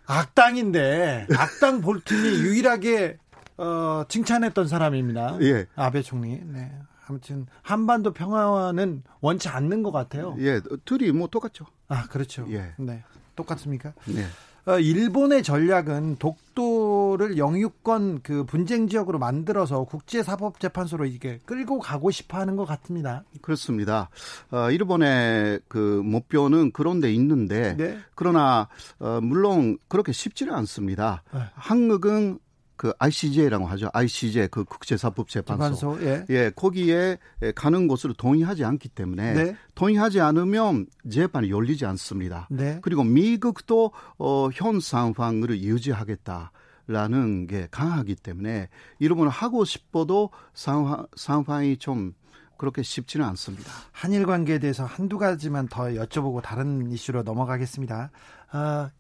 [0.07, 3.19] 악당인데 악당 볼튼이 유일하게
[3.59, 5.39] 어, 칭찬했던 사람입니다.
[5.43, 5.67] 예.
[5.77, 6.41] 아베 총리.
[6.45, 6.73] 네.
[7.13, 10.35] 아무튼 한반도 평화는 원치 않는 것 같아요.
[10.39, 11.67] 예, 둘이 뭐 똑같죠.
[11.89, 12.47] 아, 그렇죠.
[12.49, 12.73] 예.
[12.79, 13.05] 네.
[13.37, 13.93] 똑같습니까?
[14.07, 14.25] 네.
[14.65, 22.55] 어, 일본의 전략은 독도를 영유권 그 분쟁 지역으로 만들어서 국제사법재판소로 이게 끌고 가고 싶어 하는
[22.55, 23.25] 것 같습니다.
[23.43, 24.09] 그렇습니다.
[24.51, 27.99] 어, 일본의 그 목표는 그런 데 있는데, 네.
[28.15, 28.69] 그러나,
[29.01, 31.25] 어, 물론 그렇게 쉽지는 않습니다.
[31.35, 31.41] 네.
[31.55, 32.39] 한국은
[32.83, 33.91] 그 ICJ라고 하죠.
[33.93, 35.97] ICJ 그 국제사법 재판소.
[36.03, 36.27] 예.
[36.31, 37.17] 예, 거기에
[37.55, 39.57] 가는 것으로 동의하지 않기 때문에 네.
[39.77, 42.49] 동의하지 않으면 재판이 열리지 않습니다.
[42.51, 42.81] 네.
[42.83, 46.51] 그리고 미국도 어, 현 상황을 유지하겠다.
[46.89, 48.69] 라는 게 강하기 때문에
[48.99, 52.13] 이러면 하고 싶어도 상황, 상황이 좀
[52.57, 53.71] 그렇게 쉽지는 않습니다.
[53.93, 58.11] 한일 관계에 대해서 한두 가지만 더 여쭤보고 다른 이슈로 넘어가겠습니다.
[58.51, 58.91] 아,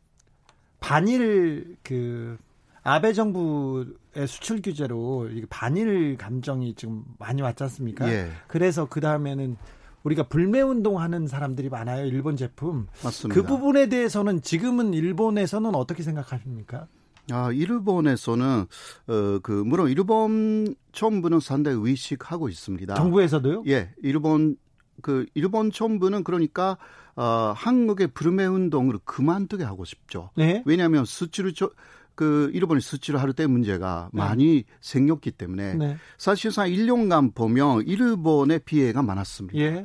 [0.78, 2.38] 반일 그
[2.84, 3.86] 아베 정부의
[4.26, 8.10] 수출 규제로 반일 감정이 지금 많이 왔지 않습니까?
[8.12, 8.28] 예.
[8.48, 9.56] 그래서 그 다음에는
[10.02, 12.06] 우리가 불매 운동하는 사람들이 많아요.
[12.06, 12.88] 일본 제품.
[13.04, 13.40] 맞습니다.
[13.40, 16.88] 그 부분에 대해서는 지금은 일본에서는 어떻게 생각하십니까?
[17.30, 18.66] 아, 일본에서는
[19.06, 22.94] 어 그 물론 일본 정부는 상당히 의식하고 있습니다.
[22.94, 23.62] 정부에서도요?
[23.68, 24.56] 예, 일본
[25.02, 26.76] 그 일본 정부는 그러니까
[27.14, 30.30] 어 한국의 불매 운동을 그만두게 하고 싶죠.
[30.34, 30.62] 네?
[30.66, 31.52] 왜냐하면 수출을
[32.22, 34.18] 그 일본의 수출 하루 때 문제가 네.
[34.20, 35.96] 많이 생겼기 때문에 네.
[36.18, 39.58] 사실상 1년간 보면 일본의 피해가 많았습니다.
[39.58, 39.84] 예.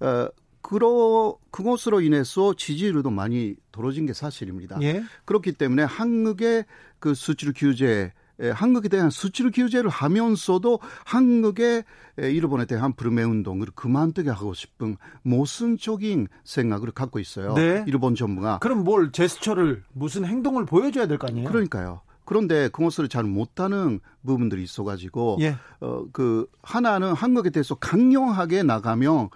[0.00, 0.28] 어,
[0.60, 4.78] 그러 그것으로 인해서 지지율도 많이 떨어진 게 사실입니다.
[4.82, 5.02] 예.
[5.24, 6.66] 그렇기 때문에 한국의
[6.98, 8.12] 그 수출 규제
[8.54, 11.84] 한국에 대한 수출 규제를 하면서도 한국의
[12.18, 17.54] 일본에 대한 불매 운동을 그만두게 하고 싶은 모순적인 생각을 갖고 있어요.
[17.54, 17.84] 네.
[17.86, 18.58] 일본 정부가.
[18.58, 21.48] 그럼 뭘 제스처를 무슨 행동을 보여줘야 될 거 아니에요?
[21.48, 22.00] 그러니까요.
[22.24, 25.56] 그런데 그것을 잘 못하는 부분들이 있어가지고 예.
[25.80, 29.30] 어 그 하나는 한국에 대해서 강력하게 나가면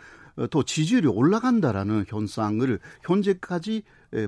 [0.51, 3.83] 또 지지율이 올라간다라는 현상을 현재까지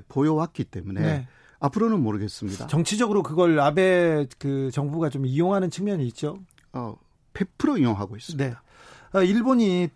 [0.07, 1.27] 보여왔기 때문에 네.
[1.59, 2.67] 앞으로는 모르겠습니다.
[2.67, 6.39] 정치적으로 그걸 아베 그 정부가 좀 이용하는 측면이 있죠.
[6.73, 6.95] 어,
[7.33, 8.45] 100% 이용하고 있습니다.
[8.45, 8.55] 네.
[9.13, 9.89] 어, 일본이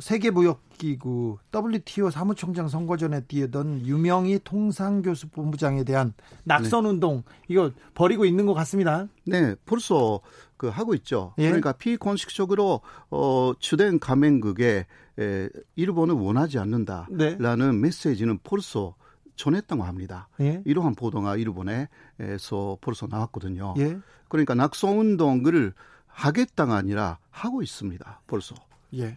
[0.00, 6.12] 세계무역기구 WTO 사무총장 선거 전에 뛰던 유명희 통상교수본부장에 대한
[6.44, 7.22] 낙선운동 네.
[7.48, 9.08] 이거 벌이고 있는 것 같습니다.
[9.24, 10.20] 네, 벌써
[10.56, 11.34] 그 하고 있죠.
[11.38, 11.46] 예?
[11.46, 14.86] 그러니까 비공식적으로 어, 주된 가맹국에
[15.18, 17.72] 에, 일본을 원하지 않는다라는 네.
[17.72, 18.94] 메시지는 벌써
[19.36, 20.28] 전했다고 합니다.
[20.40, 20.62] 예?
[20.64, 23.74] 이러한 보도가 일본에서 벌써 나왔거든요.
[23.78, 23.98] 예?
[24.28, 25.72] 그러니까 낙선 운동을
[26.08, 28.22] 하겠다가 아니라 하고 있습니다.
[28.26, 28.54] 벌써.
[28.94, 29.16] 예.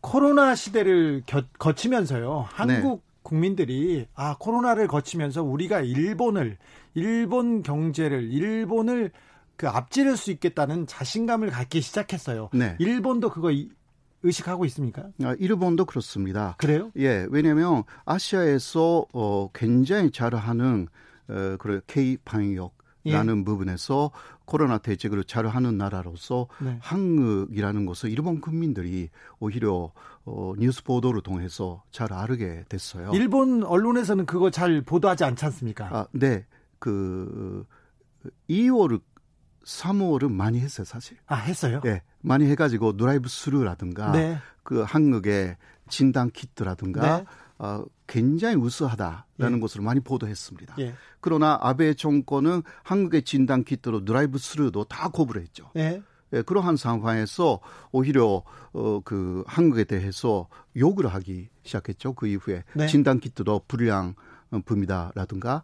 [0.00, 2.46] 코로나 시대를 겨, 거치면서요.
[2.48, 3.10] 한국 네.
[3.22, 6.58] 국민들이 아 코로나를 거치면서 우리가 일본을
[6.94, 9.10] 일본 경제를 일본을
[9.56, 12.48] 그 앞지를 수 있겠다는 자신감을 갖기 시작했어요.
[12.52, 12.76] 네.
[12.78, 13.50] 일본도 그거
[14.22, 15.08] 의식하고 있습니까?
[15.22, 16.56] 아, 일본도 그렇습니다.
[16.58, 16.90] 그래요?
[16.96, 20.88] 예, 왜냐하면 아시아에서 어, 굉장히 잘하는
[21.28, 23.44] 어, 그런 K 방역 라는 예.
[23.44, 24.10] 부분에서
[24.44, 26.76] 코로나 대책을 잘하는 나라로서 네.
[26.80, 29.92] 한국이라는 것을 일본 국민들이 오히려
[30.24, 33.10] 어, 뉴스 보도를 통해서 잘 알게 됐어요.
[33.14, 35.86] 일본 언론에서는 그거 잘 보도하지 않지 않습니까?
[35.86, 36.44] 아, 네.
[36.78, 37.64] 그
[38.50, 39.00] 2월
[39.64, 41.16] 3월은 많이 했어요, 사실.
[41.26, 41.80] 아, 했어요?
[41.84, 42.02] 네.
[42.20, 44.38] 많이 해가지고 드라이브 스루라든가 네.
[44.62, 45.56] 그 한국의
[45.88, 47.24] 진단 키트라든가 네.
[47.58, 49.60] 어, 굉장히 우수하다라는 예.
[49.60, 50.76] 것으로 많이 보도했습니다.
[50.78, 50.94] 예.
[51.20, 55.70] 그러나 아베 정권은 한국의 진단 키트로 드라이브 스루도 다 거부를 했죠.
[55.76, 56.02] 예.
[56.32, 57.60] 예, 그러한 상황에서
[57.92, 58.42] 오히려
[58.72, 62.14] 어, 그 한국에 대해서 욕을 하기 시작했죠.
[62.14, 62.86] 그 이후에 네.
[62.86, 65.62] 진단 키트도 불량품이다라든가 어,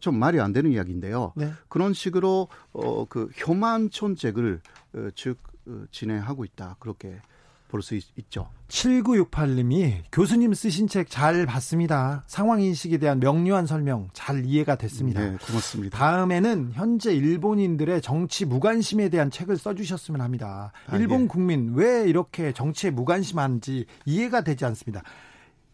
[0.00, 1.32] 좀 말이 안 되는 이야기인데요.
[1.36, 1.52] 네.
[1.68, 4.60] 그런 식으로 어, 그 혐한 촌책을
[4.94, 7.20] 어, 즉 어, 진행하고 있다 그렇게
[7.68, 8.48] 볼 수 있죠.
[8.68, 12.24] 7968님이 교수님 쓰신 책 잘 봤습니다.
[12.26, 15.20] 상황 인식에 대한 명료한 설명 잘 이해가 됐습니다.
[15.20, 15.96] 네, 고맙습니다.
[15.98, 20.72] 다음에는 현재 일본인들의 정치 무관심에 대한 책을 써주셨으면 합니다.
[20.86, 21.26] 아, 일본 예.
[21.28, 25.02] 국민 왜 이렇게 정치에 무관심한지 이해가 되지 않습니다.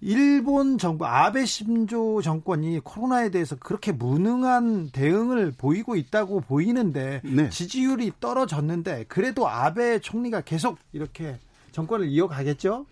[0.07, 7.49] 일본 정부 아베 신조 정권이 코로나에 대해서 그렇게 무능한 대응을 보이고 있다고 보이는데 네.
[7.49, 11.39] 지지율이 떨어졌는데 그래도 아베 총리가 계속 이렇게
[11.73, 12.85] 정권을 이어가겠죠?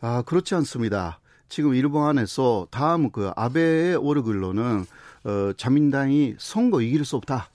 [0.00, 1.20] 아 그렇지 않습니다.
[1.48, 4.86] 지금 일본 안에서 다음 그 아베의 오르글로는
[5.22, 7.48] 어, 자민당이 선거 이길 수 없다.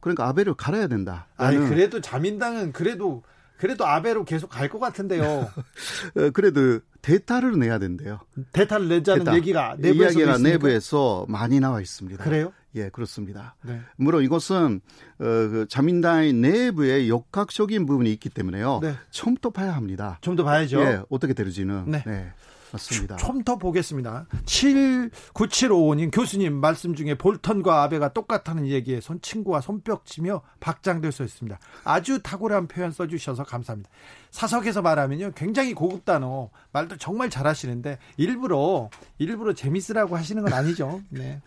[0.00, 1.26] 그러니까 아베를 갈아야 된다.
[1.38, 3.22] 아니 그래도 자민당은 그래도
[3.58, 5.22] 그래도 아베로 계속 갈 것 같은데요.
[6.16, 8.20] 어, 그래도 대타를 내야 된대요.
[8.52, 9.36] 대타를 내자는 대타.
[9.36, 12.22] 얘기가 내부에서 이야기가 내부에서 많이 나와 있습니다.
[12.24, 12.52] 그래요?
[12.74, 13.54] 예, 그렇습니다.
[13.62, 13.80] 네.
[13.96, 14.80] 물론 이것은
[15.18, 18.80] 어, 그 자민당의 내부에 역학적인 부분이 있기 때문에요.
[18.82, 18.94] 네.
[19.10, 20.18] 처음부터 봐야 합니다.
[20.20, 20.80] 좀 더 봐야죠.
[20.80, 21.84] 예, 어떻게 되는지는.
[21.90, 22.02] 네.
[22.06, 22.32] 네.
[22.76, 23.16] 맞습니다.
[23.16, 24.26] 좀 더 보겠습니다.
[24.44, 31.58] 79755님 교수님 말씀 중에 볼턴과 아베가 똑같다는 얘기에 손 친구와 손뼉치며 박장될 수 있습니다.
[31.84, 33.90] 아주 탁월한 표현 써주셔서 감사합니다.
[34.30, 41.00] 사석에서 말하면요 굉장히 고급 단어 말도 정말 잘하시는데 일부러 일부러 재밌으라고 하시는 건 아니죠.
[41.10, 41.40] 네.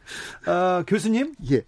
[0.47, 1.35] 어, 교수님.
[1.51, 1.63] 예.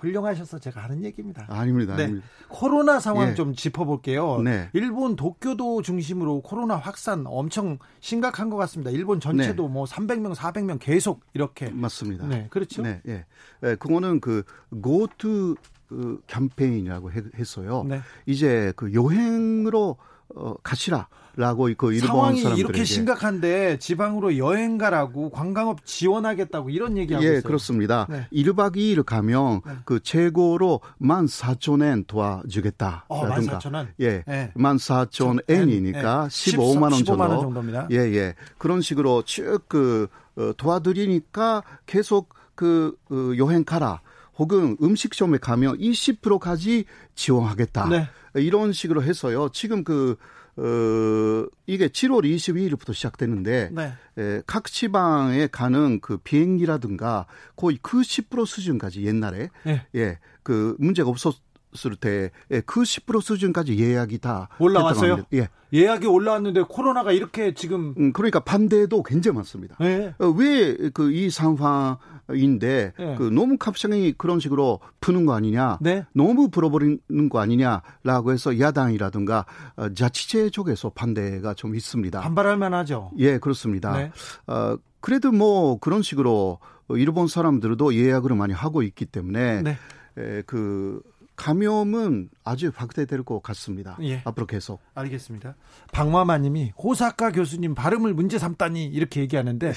[0.00, 1.46] 훌륭하셔서 제가 하는 얘기입니다.
[1.48, 1.96] 아닙니다.
[1.96, 2.04] 네.
[2.04, 2.26] 아닙니다.
[2.48, 3.34] 코로나 상황 예.
[3.34, 4.40] 좀 짚어볼게요.
[4.42, 4.70] 네.
[4.72, 8.90] 일본 도쿄도 중심으로 코로나 확산 엄청 심각한 것 같습니다.
[8.90, 9.72] 일본 전체도 네.
[9.72, 11.70] 뭐 300명, 400명 계속 이렇게.
[11.70, 12.26] 맞습니다.
[12.26, 12.82] 네, 그렇죠.
[12.82, 13.24] 네, 예.
[13.60, 14.42] 네, 그거는 그
[14.82, 15.56] 고투
[15.88, 17.84] 그 캠페인이라고 했어요.
[17.88, 18.00] 네.
[18.26, 19.96] 이제 그 여행으로
[20.34, 22.60] 어, 가시라 라고 그 일본 상황이 사람들에게.
[22.60, 27.42] 이렇게 심각한데 지방으로 여행 가라고 관광업 지원하겠다고 이런 얘기하고 예, 있어요.
[27.42, 28.06] 그렇습니다.
[28.08, 28.26] 네.
[28.32, 29.72] 1박 2일 가면 네.
[29.84, 33.04] 그 최고로 14,000엔 도와주겠다.
[33.08, 33.88] 어, 14,000원?
[34.00, 34.22] 예.
[34.26, 34.52] 네.
[34.56, 36.56] 14,000엔이니까 네.
[36.56, 37.24] 15만 원 정도.
[37.24, 37.88] 15만 원 정도입니다.
[37.90, 38.34] 예, 예.
[38.56, 44.00] 그런 식으로 쭉그 어, 도와드리니까 계속 그, 그 여행 가라.
[44.38, 47.88] 혹은 음식점에 가면 20%까지 지원하겠다.
[47.88, 48.08] 네.
[48.34, 49.48] 이런 식으로 해서요.
[49.52, 50.16] 지금 그,
[50.56, 53.92] 어, 이게 7월 22일부터 시작되는데, 네.
[54.18, 59.86] 에, 각 지방에 가는 그 비행기라든가 거의 그 10% 수준까지 옛날에, 네.
[59.94, 61.36] 예, 그 문제가 없었,
[61.84, 65.26] 을 때, 예, 그10% 수준까지 예약이 다 올라왔어요.
[65.34, 65.48] 예.
[65.74, 69.76] 예약이 올라왔는데 코로나가 이렇게 지금 음, 그러니까 반대도 굉장히 많습니다.
[69.78, 70.14] 네.
[70.18, 71.98] 어, 왜그 이 상황
[72.34, 73.14] 인데 네.
[73.16, 76.04] 그 너무 갑자기 그런 식으로 푸는 거 아니냐, 네.
[76.12, 82.20] 너무 불어버리는 거 아니냐라고 해서 야당이라든가 어, 자치제 쪽에서 반대가 좀 있습니다.
[82.20, 83.12] 반발할 만하죠.
[83.18, 83.96] 예, 그렇습니다.
[83.96, 84.10] 네.
[84.46, 86.58] 어, 그래도 뭐 그런 식으로
[86.90, 89.76] 일본 사람들도 예약을 많이 하고 있기 때문에 네.
[90.18, 91.00] 에, 그
[91.36, 93.96] 감염은 아주 확대될 것 같습니다.
[94.02, 94.22] 예.
[94.24, 94.80] 앞으로 계속.
[94.94, 95.54] 알겠습니다.
[95.92, 99.72] 박마마님이 호사카 교수님 발음을 문제 삼다니 이렇게 얘기하는데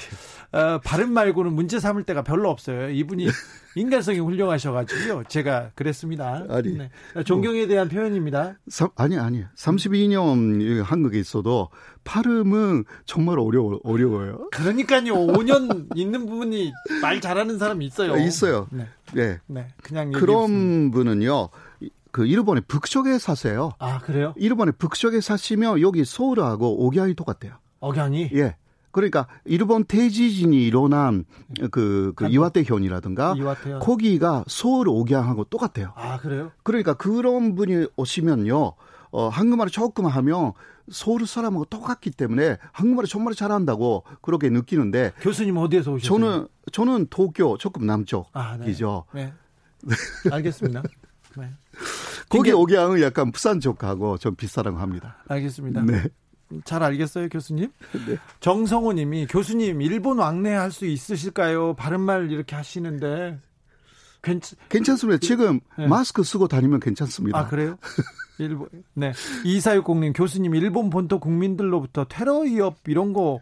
[0.52, 2.90] 어, 발음 말고는 문제 삼을 때가 별로 없어요.
[2.90, 3.26] 이분이
[3.76, 5.24] 인간성이 훌륭하셔가지고요.
[5.28, 6.44] 제가 그랬습니다.
[6.48, 6.90] 아니, 네.
[7.24, 8.56] 존경에 대한 표현입니다.
[8.68, 9.44] 사, 아니 아니.
[9.56, 11.68] 32년 한국에 있어도
[12.04, 14.48] 발음은 정말 어려워 어려워요.
[14.52, 15.14] 그러니까요.
[15.14, 18.16] 5년 있는 부분이 말 잘하는 사람이 있어요.
[18.16, 18.66] 있어요.
[18.70, 18.86] 네.
[19.14, 19.38] 네.
[19.46, 19.68] 네.
[19.82, 21.48] 그냥 그런 분은요.
[22.12, 23.72] 그 일본의 북쪽에 사세요.
[23.78, 24.34] 아 그래요?
[24.36, 27.52] 일본의 북쪽에 사시면 여기 서울하고 오기안이 똑같대요.
[27.80, 28.30] 억양이?
[28.34, 28.56] 예.
[28.92, 31.24] 그러니까 일본 대지진이 일어난
[31.70, 33.78] 그, 그 이와테현이라든가 이와테현.
[33.78, 35.92] 거기가 서울 오기항하고 똑같아요.
[35.94, 36.50] 아 그래요?
[36.64, 38.72] 그러니까 그런 분이 오시면요,
[39.12, 40.52] 어 한국말을 조금 하면
[40.90, 46.08] 서울 사람하고 똑같기 때문에 한국말을 정말 잘한다고 그렇게 느끼는데 교수님 어디에서 오셨어요?
[46.08, 48.26] 저는 저는 도쿄 조금 남쪽이죠.
[48.32, 48.56] 아,
[49.14, 49.32] 네.
[49.82, 49.94] 네.
[50.30, 50.82] 알겠습니다.
[51.36, 51.50] 네.
[52.28, 55.16] 거기 오기항은 약간 부산 쪽하고 좀 비슷하다고 합니다.
[55.28, 55.82] 알겠습니다.
[55.82, 56.04] 네.
[56.64, 57.70] 잘 알겠어요, 교수님?
[58.08, 58.16] 네.
[58.40, 61.74] 정성호 님이 교수님 일본 왕래할 수 있으실까요?
[61.74, 63.38] 바른말 이렇게 하시는데
[64.22, 65.18] 괜찮 괜찮습니다.
[65.18, 65.86] 지금 네.
[65.86, 67.38] 마스크 쓰고 다니면 괜찮습니다.
[67.38, 67.76] 아, 그래요?
[68.38, 69.12] 일본 네.
[69.44, 73.40] 이사육공님 교수님 일본 본토 국민들로부터 테러 위협 이런 거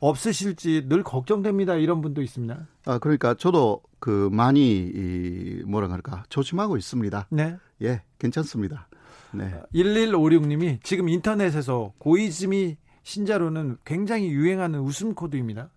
[0.00, 1.74] 없으실지 늘 걱정됩니다.
[1.74, 2.66] 이런 분도 있습니다.
[2.86, 7.28] 아, 그러니까 저도 그 많이 이 뭐라 그럴까 조심하고 있습니다.
[7.30, 7.56] 네.
[7.82, 8.88] 예, 괜찮습니다.
[9.32, 9.52] 네.
[9.74, 15.70] 1156님이 지금 인터넷에서 고이즈미 신자로는 굉장히 유행하는 웃음 코드입니다.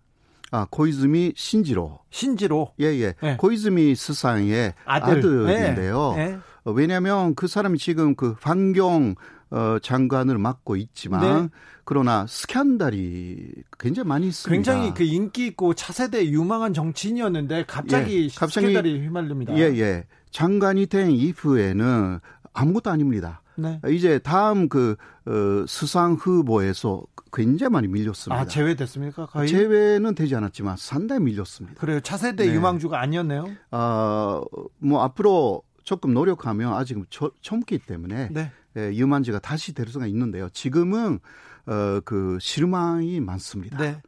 [0.54, 1.98] 아, 고이즈미 신지로.
[2.10, 2.74] 신지로.
[2.78, 3.14] 예, 예.
[3.20, 3.36] 네.
[3.36, 5.16] 고이즈미 스상의 아들.
[5.16, 6.28] 인데요 네.
[6.28, 6.38] 네.
[6.64, 9.16] 왜냐하면 그 사람이 지금 그 환경
[9.50, 11.48] 어, 장관을 맡고 있지만 네.
[11.84, 14.54] 그러나 스캔들이 굉장히 많이 있습니다.
[14.54, 19.56] 굉장히 그 인기 있고 차세대 유망한 정치인이었는데 갑자기, 예, 갑자기 스캔들이 휘말립니다.
[19.56, 20.06] 예, 예.
[20.30, 22.20] 장관이 된 이후에는
[22.52, 23.42] 아무것도 아닙니다.
[23.56, 23.80] 네.
[23.88, 24.96] 이제 다음 그
[25.26, 28.40] 어, 수상 후보에서 굉장히 많이 밀렸습니다.
[28.40, 29.26] 아 제외됐습니까?
[29.26, 31.80] 거의 제외는 되지 않았지만 상당히 밀렸습니다.
[31.80, 32.00] 그래요.
[32.00, 32.54] 차세대 네.
[32.54, 33.46] 유망주가 아니었네요.
[33.70, 36.98] 아뭐 앞으로 조금 노력하면 아직
[37.42, 38.52] 젊기 때문에 네.
[38.76, 40.48] 예, 유망주가 다시 될 수가 있는데요.
[40.50, 41.20] 지금은
[41.66, 43.78] 어, 그 실망이 많습니다.
[43.78, 44.00] 네.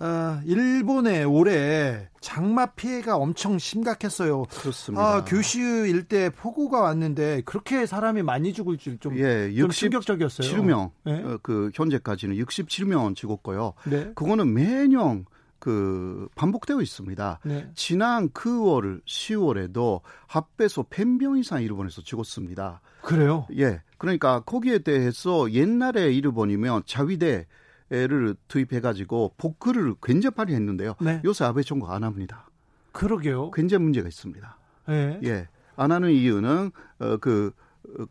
[0.00, 4.44] 어, 일본에 올해 장마 피해가 엄청 심각했어요.
[4.44, 5.02] 그렇습니다.
[5.02, 10.50] 아, 규슈 일대 폭우가 왔는데 그렇게 사람이 많이 죽을 줄좀 예, 좀 충격적이었어요.
[10.50, 10.90] 67명.
[11.04, 11.22] 네?
[11.22, 13.74] 어, 그 현재까지는 67명 죽었고요.
[13.84, 14.12] 네?
[14.14, 15.26] 그거는 매년
[15.58, 17.40] 그 반복되고 있습니다.
[17.44, 17.70] 네.
[17.74, 22.80] 지난 9월, 10월에도 합배소 100명 이상 일본에서 죽었습니다.
[23.02, 23.46] 그래요?
[23.58, 23.82] 예.
[23.98, 27.46] 그러니까 거기에 대해서 옛날에 일본이면 자위대
[27.90, 30.94] 를 투입해가지고 복구를 굉장히 했는데요.
[31.00, 31.20] 네.
[31.24, 32.48] 요새 아베 총각 안 합니다.
[32.92, 33.50] 그러게요.
[33.50, 34.56] 굉장히 문제가 있습니다.
[34.86, 35.20] 네.
[35.24, 35.48] 예.
[35.74, 36.70] 안 하는 이유는
[37.00, 37.52] 어, 그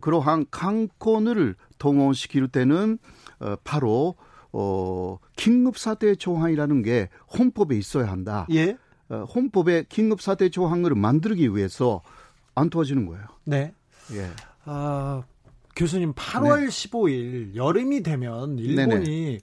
[0.02, 2.98] 그러한 강권을 동원시킬 때는
[3.40, 4.16] 어, 바로
[4.52, 7.08] 어, 긴급사태 조항이라는 게
[7.38, 8.48] 헌법에 있어야 한다.
[8.52, 8.78] 예.
[9.08, 12.02] 어, 헌법에 긴급사태 조항을 만들기 위해서
[12.54, 13.24] 안 도와주는 거예요.
[13.46, 13.74] 네.
[14.14, 14.30] 예.
[14.66, 15.24] 아,
[15.76, 16.68] 교수님 8월 네.
[16.68, 19.40] 15일 여름이 되면 일본이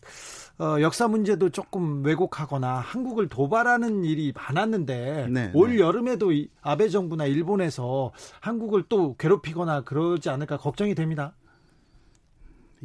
[0.58, 5.78] 어, 역사 문제도 조금 왜곡하거나 한국을 도발하는 일이 많았는데 네, 올 네.
[5.80, 11.34] 여름에도 아베 정부나 일본에서 한국을 또 괴롭히거나 그러지 않을까 걱정이 됩니다.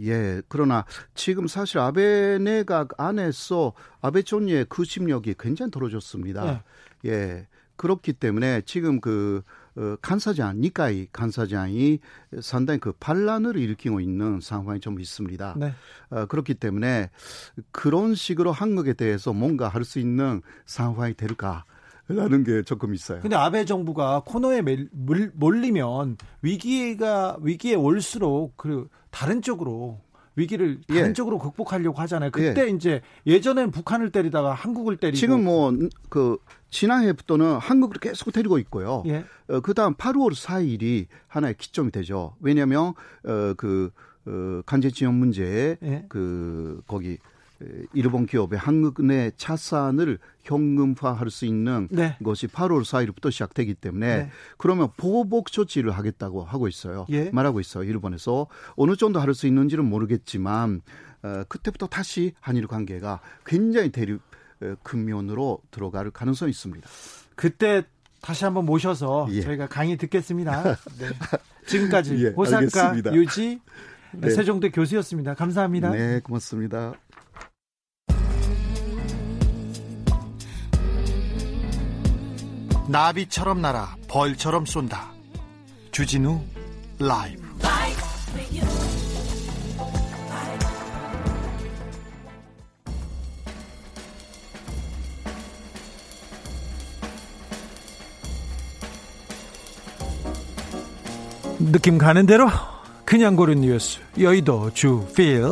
[0.01, 6.63] 예, 그러나 지금 사실 아베 내각 안에서 아베 총리의 구심력이 굉장히 떨어졌습니다.
[7.03, 7.09] 네.
[7.09, 9.43] 예, 그렇기 때문에 지금 그
[9.75, 11.99] 어, 간사장, 니카이 간사장이
[12.41, 15.55] 상당히 그 반란을 일으키고 있는 상황이 좀 있습니다.
[15.57, 15.73] 네.
[16.09, 17.09] 어, 그렇기 때문에
[17.71, 21.65] 그런 식으로 한국에 대해서 뭔가 할 수 있는 상황이 될까?
[22.07, 23.21] 라는 게 조금 있어요.
[23.21, 24.61] 근데 아베 정부가 코너에
[25.33, 30.01] 몰리면 위기가 위기에 올수록 그 다른 쪽으로
[30.35, 31.13] 위기를 다른 예.
[31.39, 32.31] 극복하려고 하잖아요.
[32.31, 32.69] 그때 예.
[32.69, 35.71] 이제 예전엔 북한을 때리다가 한국을 때리고 지금 뭐
[36.09, 36.37] 그
[36.71, 39.03] 지난해부터는 한국을 계속 때리고 있고요.
[39.05, 39.23] 예.
[39.47, 42.35] 어, 그다음 8월 4일이 하나의 기점이 되죠.
[42.39, 42.93] 왜냐하면
[43.23, 43.91] 어 그
[44.25, 46.05] 어, 간제지원 문제에 예.
[46.09, 47.17] 그 거기
[47.93, 52.17] 일본 기업의 한국 내 자산을 현금화할 수 있는 네.
[52.23, 54.29] 것이 8월 4일부터 시작되기 때문에 네.
[54.57, 57.05] 그러면 보복 조치를 하겠다고 하고 있어요.
[57.09, 57.29] 예.
[57.31, 57.83] 말하고 있어요.
[57.83, 60.81] 일본에서 어느 정도 할 수 있는지는 모르겠지만
[61.23, 64.21] 어, 그때부터 다시 한일 관계가 굉장히 대립
[64.61, 66.87] 어, 근면으로 들어갈 가능성이 있습니다.
[67.35, 67.83] 그때
[68.21, 69.41] 다시 한번 모셔서 예.
[69.41, 70.75] 저희가 강의 듣겠습니다.
[70.99, 71.07] 네.
[71.65, 73.13] 지금까지 예, 호사카 알겠습니다.
[73.13, 73.59] 유지
[74.13, 74.29] 네.
[74.29, 75.33] 세종대 교수였습니다.
[75.33, 75.91] 감사합니다.
[75.91, 76.93] 네, 고맙습니다.
[82.89, 85.11] 나비처럼 날아 벌처럼 쏜다.
[85.91, 86.41] 주진우
[86.99, 87.41] 라이브
[101.69, 102.47] 느낌 가는 대로
[103.05, 105.43] 그냥 고른 뉴스 여의도 주필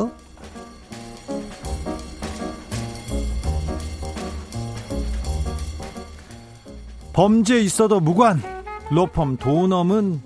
[7.13, 8.41] 범죄 있어도 무관
[8.89, 10.21] 로펌 도넘은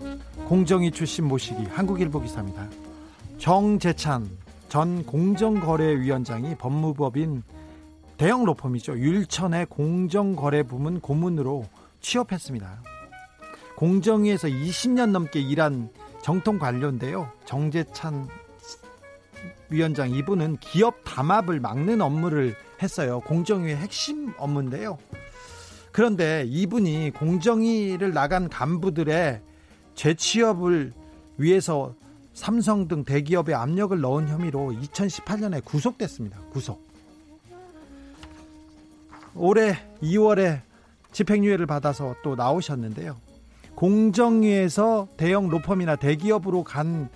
[0.46, 2.68] 공정위 출신 모시기 한국일보 기사입니다.
[3.40, 4.30] 정재찬
[4.70, 7.44] 전 공정거래위원장이 법무법인
[8.18, 8.98] 대형 로펌이죠.
[8.98, 11.66] 율천의 공정거래부문 고문으로
[12.00, 12.93] 취업했습니다.
[13.84, 15.90] 공정위에서 20년 넘게 일한
[16.22, 17.30] 정통 관료인데요.
[17.44, 18.30] 정재찬
[19.68, 23.20] 위원장 이분은 기업 담합을 막는 업무를 했어요.
[23.26, 24.98] 공정위의 핵심 업무인데요.
[25.92, 29.42] 그런데 이분이 공정위를 나간 간부들의
[29.96, 30.94] 재취업을
[31.36, 31.94] 위해서
[32.34, 36.40] 삼성 등 대기업에 압력을 넣은 혐의로 2018년에 구속됐습니다.
[36.54, 36.82] 구속.
[39.36, 40.62] 올해 2월에
[41.12, 43.33] 집행유예를 받아서 또 나오셨는데요.
[43.76, 47.10] 공정위에서 대형 로펌이나 대기업으로 간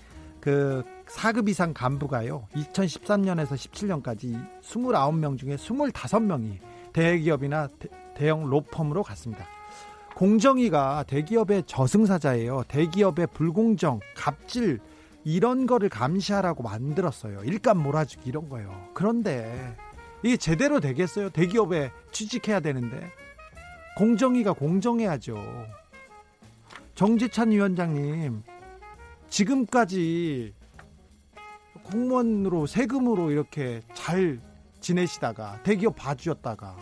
[0.47, 2.47] 그 4급 이상 간부가요.
[2.55, 6.59] 2013년에서 17년까지 29명 중에 25명이
[6.93, 7.67] 대기업이나
[8.15, 9.45] 대, 형 로펌으로 갔습니다.
[10.15, 12.63] 공정위가 대기업의 저승사자예요.
[12.69, 14.79] 대기업의 불공정, 갑질
[15.25, 17.43] 이런 거를 감시하라고 만들었어요.
[17.43, 18.73] 일감 몰아주기 이런 거요.
[18.93, 19.75] 그런데
[20.23, 21.29] 이게 제대로 되겠어요?
[21.29, 23.11] 대기업에 취직해야 되는데
[23.97, 25.35] 공정위가 공정해야죠.
[26.97, 28.41] 정지찬 위원장님
[29.29, 30.51] 지금까지
[31.83, 34.41] 공무원으로 세금으로 이렇게 잘
[34.79, 36.75] 지내시다가 대기업 봐주셨다가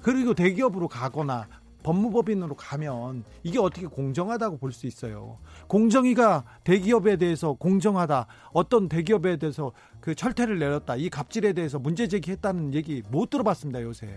[0.00, 1.46] 그리고 대기업으로 가거나
[1.82, 5.40] 법무법인으로 가면 이게 어떻게 공정하다고 볼 수 있어요.
[5.68, 8.26] 공정위가 대기업에 대해서 공정하다.
[8.54, 10.96] 어떤 대기업에 대해서 그 철퇴를 내렸다.
[10.96, 14.08] 이 갑질에 대해서 문제 제기했다는 얘기 못 들어봤습니다, 요새.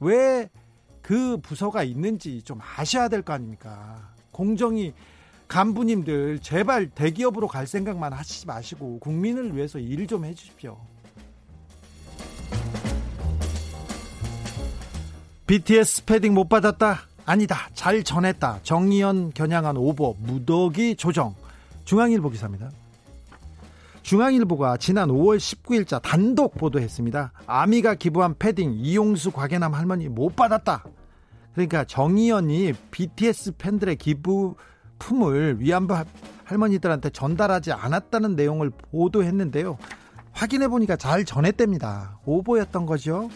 [0.00, 0.50] 왜
[1.08, 4.10] 그 부서가 있는지 좀 아셔야 될 거 아닙니까?
[4.30, 4.92] 공정이
[5.48, 10.76] 간부님들 제발 대기업으로 갈 생각만 하시지 마시고 국민을 위해서 일 좀 해주십시오.
[15.46, 17.00] BTS 패딩 못 받았다?
[17.24, 17.56] 아니다.
[17.72, 18.60] 잘 전했다.
[18.62, 21.34] 정의연 겨냥한 오보 무더기 조정.
[21.86, 22.70] 중앙일보 기사입니다.
[24.02, 27.32] 중앙일보가 지난 5월 19일자 단독 보도했습니다.
[27.46, 30.84] 아미가 기부한 패딩 이용수 과계남 할머니 못 받았다.
[31.58, 35.92] 그러니까 정의연이 BTS 팬들의 기부품을 위안부
[36.44, 39.76] 할머니들한테 전달하지 않았다는 내용을 보도했는데요.
[40.30, 42.20] 확인해 보니까 잘 전했답니다.
[42.24, 43.28] 오보였던 거죠.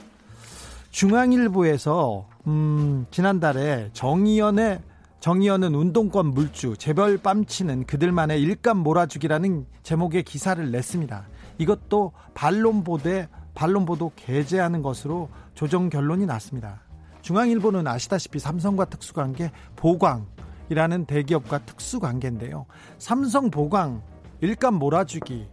[0.93, 4.81] 중앙일보에서 음, 지난달에 정의연의
[5.19, 11.27] 정의연은 운동권 물주 재벌 뺨치는 그들만의 일감 몰아주기라는 제목의 기사를 냈습니다.
[11.59, 16.83] 이것도 반론 보도 게재하는 것으로 조정 결론이 났습니다.
[17.23, 22.67] 중앙일보는 아시다시피 삼성과 특수관계 보광이라는 대기업과 특수관계인데요.
[22.99, 24.03] 삼성 보광
[24.41, 25.49] 일감 몰아주기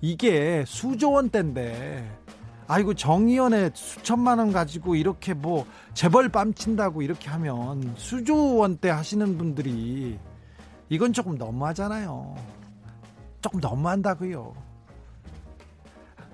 [0.00, 2.18] 이게 수조 원대인데
[2.66, 10.18] 아이고 정의원에 수천만 원 가지고 이렇게 뭐 재벌 뺨친다고 이렇게 하면 수조 원대 하시는 분들이
[10.88, 12.34] 이건 조금 너무하잖아요.
[13.40, 14.54] 조금 너무한다고요.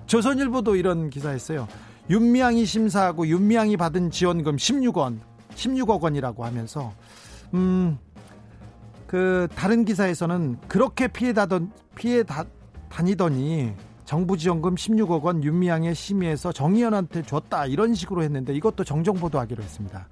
[0.05, 1.67] 조선일보도 이런 기사 했어요.
[2.09, 5.19] 윤미향이 심사하고 윤미향이 받은 지원금 16원,
[5.53, 6.91] 16억 원이라고 하면서
[7.53, 7.97] 음.
[9.05, 12.45] 그 다른 기사에서는 그렇게 피해 다던 피해 다,
[12.89, 13.73] 다니더니
[14.05, 20.07] 정부 지원금 16억 원 윤미향의 심의에서 정의연한테 줬다 이런 식으로 했는데 이것도 정정 보도하기로 했습니다.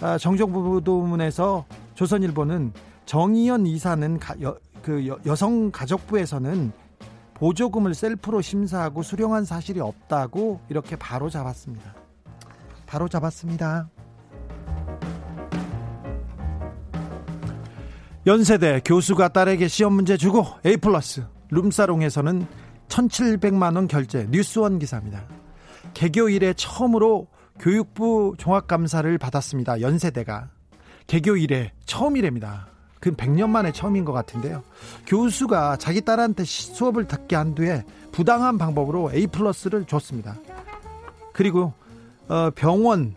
[0.00, 1.64] 아, 정정 보도문에서
[1.94, 2.72] 조선일보는
[3.06, 6.72] 정의연 이사는 가, 여, 그 여, 여성가족부에서는
[7.34, 11.94] 보조금을 셀프로 심사하고 수령한 사실이 없다고 이렇게 바로 잡았습니다.
[12.86, 13.88] 바로 잡았습니다.
[18.26, 22.46] 연세대 교수가 딸에게 시험 문제 주고 A 플러스 룸사롱에서는
[22.88, 25.26] 1,700만 원 결제 뉴스원 기사입니다.
[25.92, 27.28] 개교 이래 처음으로
[27.58, 29.80] 교육부 종합감사를 받았습니다.
[29.80, 30.50] 연세대가
[31.06, 32.73] 개교 이래 처음이랍니다.
[33.04, 34.62] 그 100년 만에 처음인 것 같은데요.
[35.06, 40.38] 교수가 자기 딸한테 수업을 듣게 한 뒤에 부당한 방법으로 A 플러스를 줬습니다.
[41.34, 41.74] 그리고
[42.28, 43.14] 어, 병원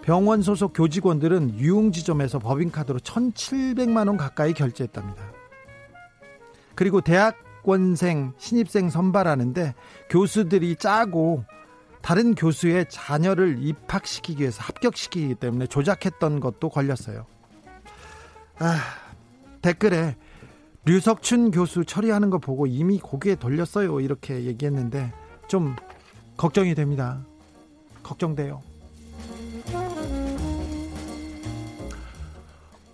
[0.00, 5.22] 병원 소속 교직원들은 유흥지점에서 법인카드로 1,700만 원 가까이 결제했답니다.
[6.74, 9.74] 그리고 대학원생 신입생 선발하는데
[10.08, 11.44] 교수들이 짜고
[12.00, 17.26] 다른 교수의 자녀를 입학시키기 위해서 합격시키기 때문에 조작했던 것도 걸렸어요.
[18.58, 18.78] 아,
[19.62, 20.16] 댓글에
[20.84, 24.00] 류석춘 교수 처리하는 거 보고 이미 고개에 돌렸어요.
[24.00, 25.12] 이렇게 얘기했는데
[25.48, 25.74] 좀
[26.36, 27.24] 걱정이 됩니다.
[28.02, 28.62] 걱정돼요.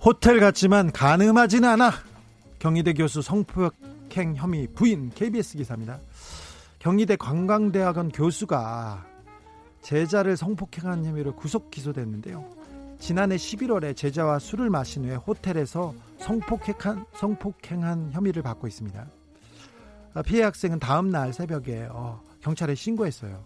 [0.01, 1.93] 호텔 같지만 가늠하지는 않아.
[2.59, 5.99] 경희대 교수 성폭행 혐의 부인 KBS 기사입니다.
[6.79, 9.05] 경희대 관광대학원 교수가
[9.83, 12.60] 제자를 성폭행한 혐의로 구속 기소됐는데요.
[13.01, 19.07] 지난해 11월에 제자와 술을 마신 후에 호텔에서 성폭행한, 성폭행한 혐의를 받고 있습니다.
[20.27, 23.45] 피해 학생은 다음 날 새벽에 어, 경찰에 신고했어요.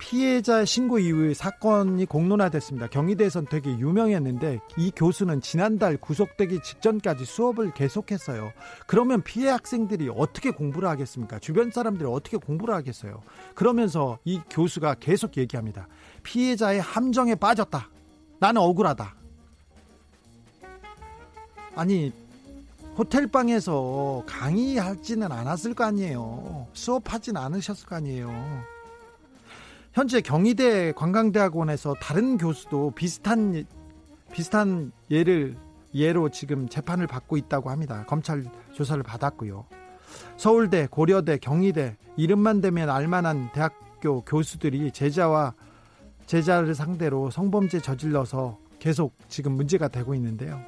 [0.00, 2.88] 피해자 신고 이후에 사건이 공론화됐습니다.
[2.88, 8.52] 경희대에선 되게 유명했는데 이 교수는 지난달 구속되기 직전까지 수업을 계속했어요.
[8.86, 11.38] 그러면 피해 학생들이 어떻게 공부를 하겠습니까?
[11.38, 13.22] 주변 사람들이 어떻게 공부를 하겠어요?
[13.54, 15.88] 그러면서 이 교수가 계속 얘기합니다.
[16.22, 17.90] 피해자의 함정에 빠졌다.
[18.40, 19.14] 나는 억울하다.
[21.74, 22.12] 아니
[22.96, 26.66] 호텔방에서 강의하지는 않았을 거 아니에요.
[26.72, 28.32] 수업하진 않으셨을 거 아니에요.
[29.92, 33.64] 현재 경희대 관광대학원에서 다른 교수도 비슷한
[34.32, 35.56] 비슷한 예를
[35.94, 38.04] 예로 지금 재판을 받고 있다고 합니다.
[38.06, 39.64] 검찰 조사를 받았고요.
[40.36, 45.54] 서울대, 고려대, 경희대 이름만 대면 알만한 대학교 교수들이 제자와
[46.28, 50.62] 제자를 상대로 성범죄 저질러서 계속 지금 문제가 되고 있는데요.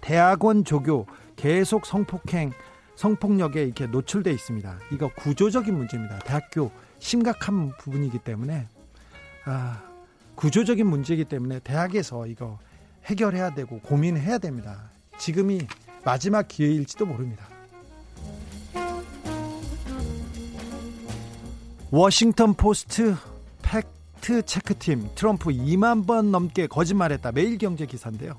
[0.00, 1.06] 대학원 조교
[1.36, 2.50] 계속 성폭행,
[2.96, 4.78] 성폭력에 이렇게 노출돼 있습니다.
[4.92, 6.18] 이거 구조적인 문제입니다.
[6.18, 8.66] 대학교 심각한 부분이기 때문에
[9.44, 9.80] 아,
[10.34, 12.58] 구조적인 문제이기 때문에 대학에서 이거
[13.04, 14.90] 해결해야 되고 고민해야 됩니다.
[15.16, 15.60] 지금이
[16.04, 17.46] 마지막 기회일지도 모릅니다.
[21.92, 23.14] 워싱턴 포스트
[24.26, 28.34] 팩트 체크팀 트럼프 2만 번 넘게 거짓말했다 매일 경제 기사인데요.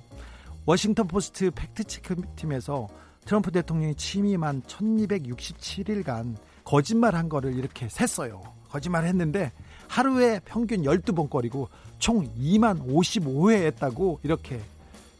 [0.65, 2.89] 워싱턴 포스트 팩트 체크팀에서
[3.23, 6.35] 트럼프 대통령이 취임한 1267일간
[6.65, 8.43] 거짓말 한 거를 이렇게 셌어요.
[8.69, 9.53] 거짓말 했는데
[9.87, 11.69] 하루에 평균 12번 거리고
[11.99, 14.59] 총 2만 55회 했다고 이렇게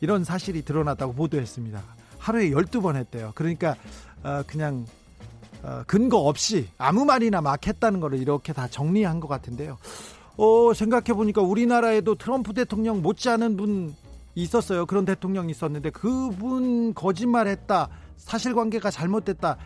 [0.01, 1.81] 이런 사실이 드러났다고 보도했습니다.
[2.17, 3.31] 하루에 12번 했대요.
[3.35, 3.77] 그러니까
[4.21, 4.85] 어, 그냥
[5.63, 9.77] 어, 근거 없이 아무 말이나 막 했다는 거를 이렇게 다 정리한 것 같은데요.
[10.37, 13.95] 어, 생각해 보니까 우리나라에도 트럼프 대통령 못지않은 분
[14.35, 14.85] 있었어요.
[14.85, 17.89] 그런 대통령이 있었는데 그분 거짓말했다.
[18.17, 19.57] 사실관계가 잘못됐다.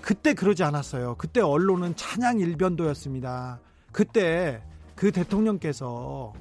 [0.00, 1.14] 그때 그러지 않았어요.
[1.16, 3.60] 그때 언론은 찬양 일변도였습니다.
[3.92, 4.62] 그때
[4.96, 6.32] 그 대통령께서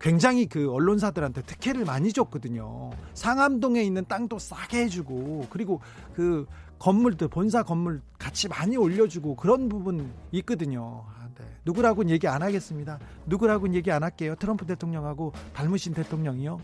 [0.00, 2.90] 굉장히 그 언론사들한테 특혜를 많이 줬거든요.
[3.14, 5.80] 상암동에 있는 땅도 싸게 해주고 그리고
[6.14, 6.46] 그
[6.78, 11.04] 건물들 본사 건물 같이 많이 올려주고 그런 부분 있거든요.
[11.64, 12.98] 누구라고는 얘기 안 하겠습니다.
[13.26, 14.34] 누구라고는 얘기 안 할게요.
[14.38, 16.60] 트럼프 대통령하고 닮으신 대통령이요.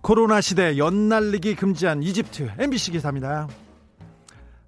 [0.00, 3.48] 코로나 시대 연날리기 금지한 이집트 MBC 기사입니다.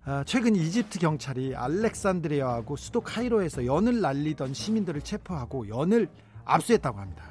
[0.04, 6.08] 아, 최근 이집트 경찰이 알렉산드리아하고 수도 카이로에서 연을 날리던 시민들을 체포하고 연을
[6.44, 7.24] 압수했다고 합니다.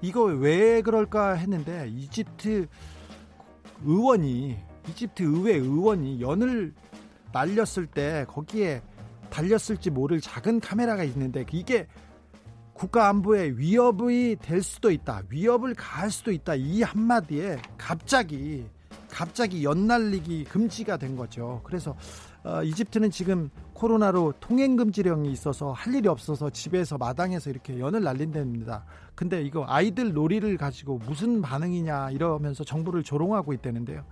[0.00, 2.66] 이거 왜 그럴까 했는데 이집트
[3.84, 4.56] 의원이
[4.88, 6.72] 이집트 의회 의원이 연을
[7.32, 8.82] 날렸을 때 거기에
[9.30, 11.86] 달렸을지 모를 작은 카메라가 있는데 이게
[12.72, 15.22] 국가 안보에 위협이 될 수도 있다.
[15.28, 16.54] 위협을 가할 수도 있다.
[16.54, 18.66] 이 한마디에 갑자기
[19.10, 21.60] 갑자기 연날리기 금지가 된 거죠.
[21.64, 21.94] 그래서
[22.42, 28.84] 어, 이집트는 지금 코로나로 통행 금지령이 있어서 할 일이 없어서 집에서 마당에서 이렇게 연을 날린답니다.
[29.14, 34.04] 근데 이거 아이들 놀이를 가지고 무슨 반응이냐 이러면서 정부를 조롱하고 있다는데요.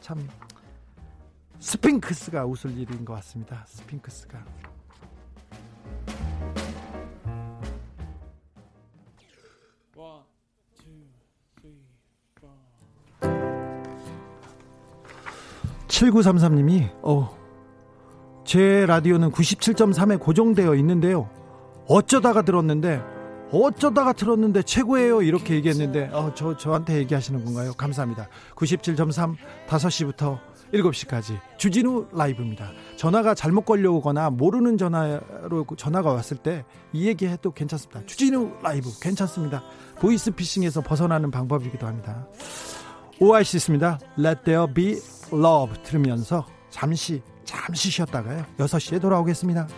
[0.00, 0.26] 참
[1.58, 3.64] 스핑크스가 웃을 일인 것 같습니다.
[3.66, 4.44] 스핑크스가.
[15.96, 17.34] 7933님이 어,
[18.44, 21.30] 제 라디오는 97.3에 고정되어 있는데요.
[21.88, 23.02] 어쩌다가 들었는데
[23.50, 27.72] 어쩌다가 들었는데 최고예요 이렇게 얘기했는데 어, 저 저한테 얘기하시는 건가요?
[27.74, 28.28] 감사합니다.
[28.56, 29.36] 97.3
[29.66, 30.38] 5시부터
[30.72, 32.72] 7시까지 주진우 라이브입니다.
[32.96, 38.04] 전화가 잘못 걸려오거나 모르는 전화로 전화가 왔을 때 이 얘기해도 괜찮습니다.
[38.06, 39.62] 주진우 라이브 괜찮습니다.
[40.00, 42.26] 보이스피싱에서 벗어나는 방법이기도 합니다.
[43.20, 43.98] 오아시스입니다.
[44.18, 44.98] Let there be
[45.32, 48.44] love 들으면서 잠시 잠시 쉬었다가요.
[48.58, 49.68] 6시에 돌아오겠습니다.